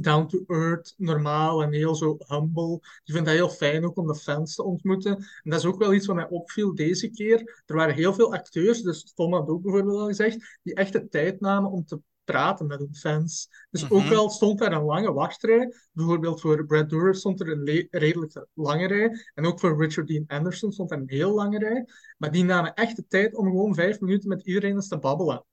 down 0.00 0.26
to 0.26 0.44
earth, 0.46 0.94
normaal 0.96 1.62
en 1.62 1.72
heel 1.72 1.94
zo 1.94 2.16
humble. 2.26 2.74
Ik 3.04 3.14
vind 3.14 3.26
dat 3.26 3.34
heel 3.34 3.48
fijn 3.48 3.84
ook 3.84 3.96
om 3.96 4.06
de 4.06 4.14
fans 4.14 4.54
te 4.54 4.64
ontmoeten. 4.64 5.16
En 5.16 5.50
dat 5.50 5.58
is 5.58 5.66
ook 5.66 5.78
wel 5.78 5.94
iets 5.94 6.06
wat 6.06 6.16
mij 6.16 6.28
opviel 6.28 6.74
deze 6.74 7.10
keer. 7.10 7.62
Er 7.66 7.76
waren 7.76 7.94
heel 7.94 8.14
veel 8.14 8.32
acteurs, 8.32 8.82
dus 8.82 9.12
Tom 9.14 9.32
had 9.32 9.48
ook 9.48 9.62
bijvoorbeeld 9.62 10.00
al 10.00 10.06
gezegd, 10.06 10.58
die 10.62 10.74
echt 10.74 10.92
de 10.92 11.08
tijd 11.08 11.40
namen 11.40 11.70
om 11.70 11.84
te 11.84 12.00
praten 12.24 12.66
met 12.66 12.78
hun 12.78 12.94
fans. 12.94 13.48
Dus 13.70 13.90
ook 13.90 14.04
wel 14.04 14.30
stond 14.30 14.58
daar 14.58 14.72
een 14.72 14.84
lange 14.84 15.12
wachtrij. 15.12 15.74
Bijvoorbeeld 15.92 16.40
voor 16.40 16.66
Brad 16.66 16.90
Dourif 16.90 17.16
stond 17.16 17.40
er 17.40 17.48
een 17.48 17.86
redelijk 17.90 18.46
lange 18.54 18.86
rij. 18.86 19.16
En 19.34 19.46
ook 19.46 19.60
voor 19.60 19.80
Richard 19.80 20.06
Dean 20.06 20.24
Anderson 20.26 20.72
stond 20.72 20.90
er 20.90 20.98
een 20.98 21.10
heel 21.10 21.34
lange 21.34 21.58
rij. 21.58 21.88
Maar 22.18 22.30
die 22.32 22.44
namen 22.44 22.74
echt 22.74 22.96
de 22.96 23.06
tijd 23.06 23.34
om 23.34 23.46
gewoon 23.46 23.74
vijf 23.74 24.00
minuten 24.00 24.28
met 24.28 24.42
iedereen 24.46 24.74
eens 24.74 24.88
te 24.88 24.98
babbelen 24.98 25.44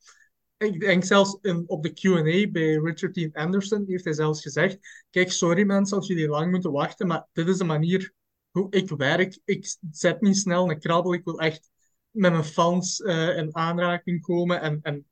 ik 0.59 0.79
denk 0.79 1.03
zelfs 1.03 1.37
op 1.65 1.83
de 1.83 1.93
Q&A 1.93 2.51
bij 2.51 2.75
Richard 2.75 3.13
Dean 3.13 3.33
Anderson 3.33 3.83
heeft 3.87 4.03
hij 4.03 4.13
zelfs 4.13 4.41
gezegd, 4.41 4.77
kijk, 5.09 5.31
sorry 5.31 5.63
mensen 5.63 5.97
als 5.97 6.07
jullie 6.07 6.27
lang 6.27 6.51
moeten 6.51 6.71
wachten, 6.71 7.07
maar 7.07 7.27
dit 7.33 7.47
is 7.47 7.57
de 7.57 7.63
manier 7.63 8.13
hoe 8.51 8.67
ik 8.69 8.89
werk. 8.89 9.39
Ik 9.45 9.75
zet 9.91 10.21
niet 10.21 10.37
snel 10.37 10.69
een 10.69 10.79
krabbel, 10.79 11.13
ik 11.13 11.23
wil 11.23 11.39
echt 11.39 11.69
met 12.11 12.31
mijn 12.31 12.43
fans 12.43 12.99
uh, 12.99 13.37
in 13.37 13.55
aanraking 13.55 14.21
komen 14.21 14.61
en, 14.61 14.79
en 14.81 15.05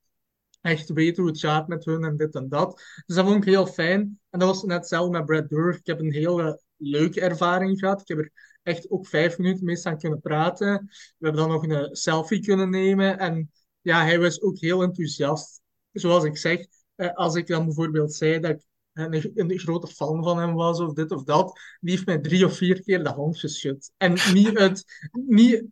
echt 0.62 0.90
weten 0.90 1.24
hoe 1.24 1.32
het 1.32 1.40
gaat 1.40 1.68
met 1.68 1.86
hun 1.86 2.04
en 2.04 2.18
dit 2.18 2.36
en 2.36 2.50
dat. 2.50 2.82
Dus 3.06 3.16
dat 3.16 3.26
vond 3.26 3.38
ik 3.38 3.50
heel 3.50 3.68
fijn. 3.68 4.20
En 4.30 4.40
dat 4.40 4.48
was 4.48 4.64
net 4.64 4.78
hetzelfde 4.78 5.18
met 5.18 5.26
Brad 5.26 5.50
Dourif. 5.50 5.78
Ik 5.78 5.86
heb 5.86 6.00
een 6.00 6.14
hele 6.14 6.62
leuke 6.78 7.22
ervaring 7.22 7.80
gehad. 7.80 8.02
Ik 8.02 8.08
heb 8.08 8.18
er 8.18 8.32
echt 8.64 8.90
ook 8.90 9.08
vijf 9.08 9.38
minuten 9.38 9.66
mee 9.66 9.86
aan 9.86 9.98
kunnen 9.98 10.20
praten. 10.20 10.86
We 11.18 11.26
hebben 11.28 11.42
dan 11.42 11.52
nog 11.52 11.68
een 11.68 11.96
selfie 11.96 12.42
kunnen 12.42 12.70
nemen 12.70 13.20
en 13.20 13.52
ja, 13.88 14.04
hij 14.04 14.20
was 14.20 14.42
ook 14.42 14.60
heel 14.60 14.82
enthousiast. 14.82 15.62
Zoals 15.92 16.24
ik 16.24 16.38
zeg, 16.38 16.66
eh, 16.96 17.14
als 17.14 17.36
ik 17.36 17.48
dan 17.48 17.66
bijvoorbeeld 17.66 18.14
zei 18.14 18.40
dat 18.40 18.52
ik 18.52 18.66
een, 18.94 19.32
een, 19.36 19.60
grote 19.60 19.88
fan 19.88 20.24
van 20.24 20.38
hem 20.38 20.54
was 20.54 20.80
of 20.80 20.94
dit 20.94 21.12
of 21.12 21.24
dat, 21.24 21.60
die 21.80 21.92
heeft 21.92 22.06
mij 22.06 22.18
drie 22.20 22.46
of 22.46 22.58
vier 22.58 22.82
keer 22.82 23.04
de 23.04 23.10
hand 23.10 23.40
geschud. 23.40 23.92
En 23.98 24.14
niet, 24.34 24.84
niet 25.40 25.64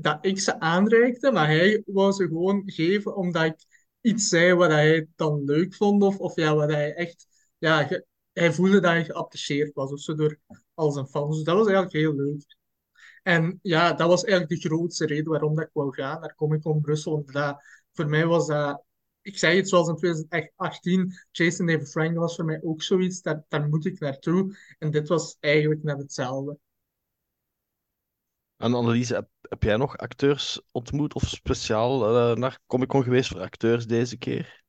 dat 0.00 0.18
ik 0.20 0.40
ze 0.40 0.60
aanreikte, 0.60 1.32
maar 1.32 1.46
hij 1.46 1.82
wou 1.86 2.12
ze 2.12 2.26
gewoon 2.26 2.62
geven 2.66 3.16
omdat 3.16 3.44
ik 3.44 3.64
iets 4.00 4.28
zei 4.28 4.54
wat 4.54 4.70
hij 4.70 5.06
dan 5.16 5.44
leuk 5.44 5.74
vond 5.74 6.02
of, 6.02 6.18
of 6.18 6.36
ja, 6.36 6.54
wat 6.54 6.70
hij 6.70 6.94
echt... 6.94 7.26
Ja, 7.58 7.88
hij 8.32 8.52
voelde 8.52 8.80
dat 8.80 8.90
hij 8.90 9.04
geapprecieerd 9.04 9.74
was 9.74 9.92
of 9.92 10.00
zo 10.00 10.14
door 10.14 10.38
al 10.74 10.90
zijn 10.90 11.06
fans. 11.06 11.36
Dus 11.36 11.44
dat 11.44 11.56
was 11.56 11.66
eigenlijk 11.66 11.96
heel 11.96 12.14
leuk. 12.14 12.58
En 13.22 13.58
ja, 13.62 13.92
dat 13.92 14.08
was 14.08 14.24
eigenlijk 14.24 14.62
de 14.62 14.68
grootste 14.68 15.06
reden 15.06 15.30
waarom 15.30 15.54
dat 15.54 15.64
ik 15.64 15.70
wou 15.72 15.94
gaan 15.94 16.20
naar 16.20 16.34
Comic 16.34 16.60
Con 16.60 16.80
Brussel. 16.80 17.12
Want 17.12 17.32
dat, 17.32 17.62
voor 17.92 18.08
mij 18.08 18.26
was 18.26 18.46
dat, 18.46 18.82
ik 19.22 19.38
zei 19.38 19.56
het 19.56 19.68
zoals 19.68 19.88
in 19.88 19.96
2018, 19.96 21.12
Jason 21.30 21.66
David 21.66 21.90
Frank 21.90 22.16
was 22.16 22.34
voor 22.34 22.44
mij 22.44 22.60
ook 22.62 22.82
zoiets, 22.82 23.22
daar, 23.22 23.44
daar 23.48 23.68
moet 23.68 23.86
ik 23.86 24.00
naartoe. 24.00 24.56
En 24.78 24.90
dit 24.90 25.08
was 25.08 25.36
eigenlijk 25.40 25.82
net 25.82 25.98
hetzelfde. 25.98 26.58
En 28.56 28.74
Annelies, 28.74 29.08
heb, 29.08 29.28
heb 29.40 29.62
jij 29.62 29.76
nog 29.76 29.96
acteurs 29.96 30.60
ontmoet 30.72 31.14
of 31.14 31.22
speciaal 31.22 32.16
uh, 32.30 32.36
naar 32.36 32.58
Comic 32.66 32.88
Con 32.88 33.02
geweest 33.02 33.28
voor 33.30 33.40
acteurs 33.40 33.86
deze 33.86 34.16
keer? 34.16 34.62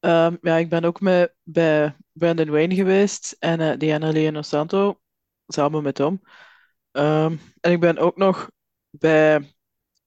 Um, 0.00 0.38
ja, 0.40 0.56
ik 0.56 0.68
ben 0.68 0.84
ook 0.84 1.00
met, 1.00 1.34
bij 1.42 1.96
Brandon 2.12 2.50
Wayne 2.50 2.74
geweest 2.74 3.36
en 3.38 3.60
uh, 3.60 3.76
Diana 3.78 4.10
Leonor 4.10 4.44
Santo, 4.44 5.00
samen 5.46 5.82
met 5.82 5.94
Tom. 5.94 6.22
Um, 6.92 7.40
en 7.60 7.72
ik 7.72 7.80
ben 7.80 7.98
ook 7.98 8.16
nog 8.16 8.50
bij 8.90 9.54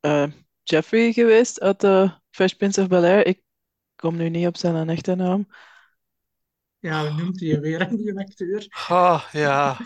uh, 0.01 0.27
Jeffrey 0.63 1.11
geweest 1.11 1.59
uit 1.59 1.79
de 1.79 2.11
Fresh 2.29 2.53
Prince 2.53 2.81
of 2.81 2.87
Bel-Air. 2.87 3.25
Ik 3.25 3.41
kom 3.95 4.15
nu 4.15 4.29
niet 4.29 4.47
op 4.47 4.57
zijn 4.57 4.89
echte 4.89 5.15
naam. 5.15 5.47
Ja, 6.79 7.03
we 7.03 7.21
noemt 7.21 7.39
hij 7.39 7.59
weer, 7.59 7.89
die 7.89 8.19
acteur? 8.19 8.67
Oh, 8.89 9.23
ja. 9.31 9.77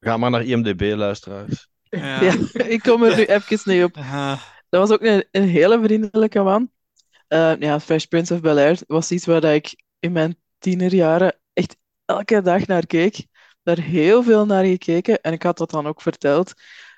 Ga 0.00 0.16
maar 0.16 0.30
naar 0.30 0.44
IMDb, 0.44 0.92
luisteraars. 0.96 1.68
Ja. 1.82 2.22
ja. 2.22 2.34
ik 2.74 2.82
kom 2.82 3.02
er 3.02 3.16
nu 3.16 3.24
even 3.24 3.72
niet 3.72 3.84
op. 3.84 3.96
Uh, 3.96 4.42
Dat 4.68 4.88
was 4.88 4.90
ook 4.90 5.02
een, 5.02 5.24
een 5.30 5.48
hele 5.48 5.82
vriendelijke 5.82 6.42
man. 6.42 6.70
Uh, 7.28 7.56
ja, 7.58 7.80
Fresh 7.80 8.04
Prince 8.04 8.34
of 8.34 8.40
Bel-Air 8.40 8.78
was 8.86 9.10
iets 9.10 9.26
waar 9.26 9.44
ik 9.44 9.82
in 9.98 10.12
mijn 10.12 10.36
tienerjaren 10.58 11.40
echt 11.52 11.76
elke 12.04 12.42
dag 12.42 12.66
naar 12.66 12.86
keek. 12.86 13.26
Daar 13.62 13.80
heel 13.80 14.22
veel 14.22 14.46
naar 14.46 14.64
gekeken 14.64 15.20
en 15.20 15.32
ik 15.32 15.42
had 15.42 15.58
dat 15.58 15.70
dan 15.70 15.86
ook 15.86 16.02
verteld. 16.02 16.52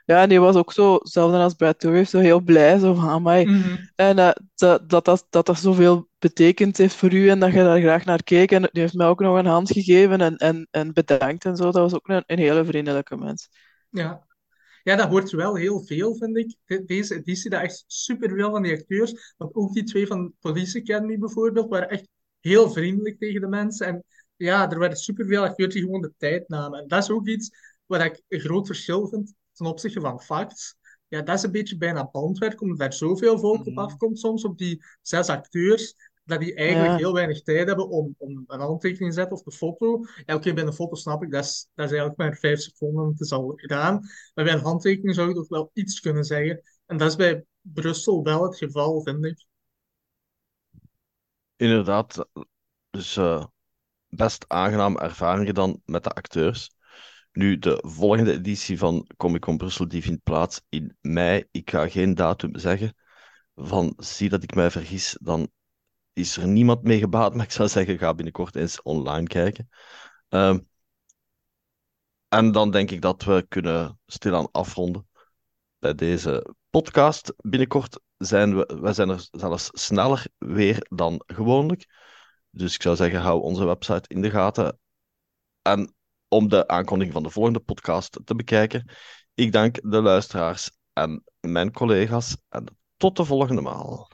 Ja, 0.05 0.23
en 0.23 0.29
die 0.29 0.41
was 0.41 0.57
ook 0.57 0.73
zo, 0.73 0.95
hetzelfde 0.95 1.37
als 1.37 1.55
Brad 1.55 1.81
Dourif, 1.81 2.09
zo 2.09 2.19
heel 2.19 2.41
blij, 2.41 2.79
zo 2.79 2.95
van 2.95 3.23
mij. 3.23 3.45
Mhm. 3.45 3.77
En 3.95 4.19
uh, 4.19 4.31
dat, 4.55 4.89
dat, 4.89 5.05
dat, 5.05 5.27
dat 5.31 5.47
dat 5.47 5.59
zoveel 5.59 6.09
betekend 6.19 6.77
heeft 6.77 6.95
voor 6.95 7.13
u 7.13 7.29
en 7.29 7.39
dat 7.39 7.53
je 7.53 7.63
daar 7.63 7.81
graag 7.81 8.05
naar 8.05 8.23
keek. 8.23 8.53
En 8.53 8.69
die 8.73 8.83
heeft 8.83 8.95
mij 8.95 9.07
ook 9.07 9.21
nog 9.21 9.39
een 9.39 9.47
hand 9.47 9.71
gegeven 9.71 10.21
en, 10.21 10.37
en, 10.37 10.69
en 10.71 10.93
bedankt 10.93 11.45
en 11.45 11.57
zo. 11.57 11.65
Dat 11.65 11.75
was 11.75 11.95
ook 11.95 12.09
een, 12.09 12.23
een 12.27 12.39
hele 12.39 12.65
vriendelijke 12.65 13.17
mens. 13.17 13.49
Ja. 13.91 14.27
ja, 14.83 14.97
dat 14.97 15.09
hoort 15.09 15.31
wel 15.31 15.55
heel 15.55 15.85
veel, 15.85 16.15
vind 16.15 16.37
ik. 16.37 16.57
Deze 16.87 17.15
editie, 17.15 17.51
dat 17.51 17.63
echt 17.63 17.85
superveel 17.87 18.51
van 18.51 18.63
die 18.63 18.73
acteurs, 18.73 19.35
want 19.37 19.55
ook 19.55 19.73
die 19.73 19.85
twee 19.85 20.07
van 20.07 20.33
Police 20.41 20.81
Academy 20.81 21.19
bijvoorbeeld, 21.19 21.71
waren 21.71 21.89
echt 21.91 22.09
heel 22.41 22.71
vriendelijk 22.71 23.19
tegen 23.19 23.41
de 23.41 23.49
mensen. 23.49 23.87
En 23.87 24.05
ja, 24.45 24.71
er 24.71 24.79
waren 24.79 24.97
superveel 24.97 25.43
acteurs 25.43 25.75
die 25.75 25.83
gewoon 25.83 26.01
de 26.01 26.13
tijd 26.17 26.49
namen. 26.49 26.81
En 26.81 26.89
dat 26.89 27.03
is 27.03 27.11
ook 27.11 27.27
iets 27.29 27.51
waar 27.87 28.05
ik 28.05 28.23
een 28.29 28.41
groot 28.41 28.67
verschil 28.67 29.09
vind 29.09 29.35
ten 29.53 29.67
opzichte 29.67 30.01
van 30.01 30.21
facts. 30.21 30.75
Ja, 31.09 31.23
dat 31.23 31.37
is 31.37 31.43
een 31.43 31.51
beetje 31.53 31.77
bijna 31.77 32.09
bandwerk, 32.11 32.61
omdat 32.61 32.87
er 32.87 32.93
zoveel 32.93 33.39
volk 33.39 33.61
op 33.61 33.67
Mhm. 33.67 33.79
afkomt 33.79 34.19
soms 34.19 34.45
op 34.45 34.59
die 34.59 34.85
zes 35.03 35.29
acteurs, 35.29 35.95
dat 36.25 36.41
die 36.41 36.55
eigenlijk 36.55 36.93
Ja. 36.93 36.97
heel 36.99 37.13
weinig 37.13 37.43
tijd 37.43 37.67
hebben 37.67 37.89
om, 37.89 38.15
om 38.19 38.45
een 38.47 38.61
handtekening 38.61 39.09
te 39.13 39.19
zetten 39.19 39.37
of 39.37 39.43
de 39.43 39.51
foto. 39.53 40.05
Ja, 40.27 40.35
oké, 40.35 40.53
bij 40.53 40.65
een 40.65 40.73
foto 40.73 40.95
snap 40.95 41.23
ik, 41.23 41.31
dat 41.31 41.45
is, 41.45 41.69
dat 41.75 41.85
is 41.85 41.91
eigenlijk 41.91 42.17
maar 42.21 42.37
vijf 42.39 42.61
seconden, 42.61 43.09
het 43.09 43.21
is 43.21 43.33
al 43.33 43.53
gedaan. 43.57 44.01
Maar 44.35 44.45
bij 44.45 44.55
een 44.55 44.61
handtekening 44.61 45.15
zou 45.15 45.29
je 45.29 45.35
toch 45.35 45.49
wel 45.49 45.71
iets 45.73 46.01
kunnen 46.01 46.25
zeggen. 46.25 46.63
En 46.87 46.97
dat 46.97 47.09
is 47.09 47.17
bij 47.17 47.45
Brussel 47.61 48.23
wel 48.23 48.43
het 48.43 48.57
geval, 48.57 49.03
vind 49.03 49.25
ik. 49.25 49.47
Inderdaad, 51.57 52.27
dus 52.91 53.17
eh, 53.17 53.47
best 54.15 54.45
aangename 54.49 54.99
ervaringen 54.99 55.55
dan 55.55 55.81
met 55.85 56.05
de 56.05 56.11
acteurs. 56.11 56.71
Nu, 57.33 57.59
de 57.59 57.83
volgende 57.87 58.33
editie 58.33 58.79
van 58.79 59.07
Comic 59.17 59.41
Con 59.41 59.57
Brussel 59.57 59.89
die 59.89 60.03
vindt 60.03 60.23
plaats 60.23 60.61
in 60.69 60.97
mei. 61.01 61.45
Ik 61.51 61.71
ga 61.71 61.89
geen 61.89 62.15
datum 62.15 62.59
zeggen. 62.59 62.97
Van 63.55 63.95
zie 63.97 64.29
dat 64.29 64.43
ik 64.43 64.55
mij 64.55 64.71
vergis, 64.71 65.17
dan 65.21 65.51
is 66.13 66.37
er 66.37 66.47
niemand 66.47 66.83
mee 66.83 66.99
gebaat. 66.99 67.35
Maar 67.35 67.45
ik 67.45 67.51
zou 67.53 67.69
zeggen, 67.69 67.99
ga 67.99 68.15
binnenkort 68.15 68.57
eens 68.57 68.83
online 68.83 69.27
kijken. 69.27 69.69
Ehm, 70.29 70.59
en 72.29 72.53
dan 72.53 72.71
denk 72.71 72.91
ik 72.91 73.01
dat 73.01 73.23
we 73.23 73.47
kunnen 73.49 74.01
stilaan 74.07 74.49
afronden 74.51 75.09
bij 75.79 75.95
deze 75.95 76.55
podcast. 76.71 77.35
Binnenkort 77.37 78.01
zijn 78.17 78.57
we, 78.57 78.79
wij 78.81 78.93
zijn 78.93 79.09
er 79.09 79.29
zelfs 79.31 79.69
sneller 79.73 80.27
weer 80.39 80.87
dan 80.89 81.23
gewoonlijk. 81.27 81.87
Dus 82.55 82.75
ik 82.75 82.83
zou 82.83 82.97
zeggen, 82.97 83.21
hou 83.21 83.43
onze 83.43 83.65
website 83.65 84.09
in 84.09 84.23
de 84.23 84.31
gaten. 84.31 84.79
En 85.63 85.95
om 86.29 86.49
de 86.49 86.69
aankondiging 86.69 87.15
van 87.15 87.23
de 87.23 87.31
volgende 87.31 87.61
podcast 87.61 88.21
te 88.25 88.35
bekijken, 88.35 88.91
ik 89.35 89.53
dank 89.53 89.91
de 89.91 90.01
luisteraars 90.03 90.71
en 90.93 91.25
mijn 91.41 91.73
collega's. 91.73 92.37
En 92.49 92.79
tot 92.97 93.17
de 93.17 93.25
volgende 93.25 93.61
maal. 93.61 94.11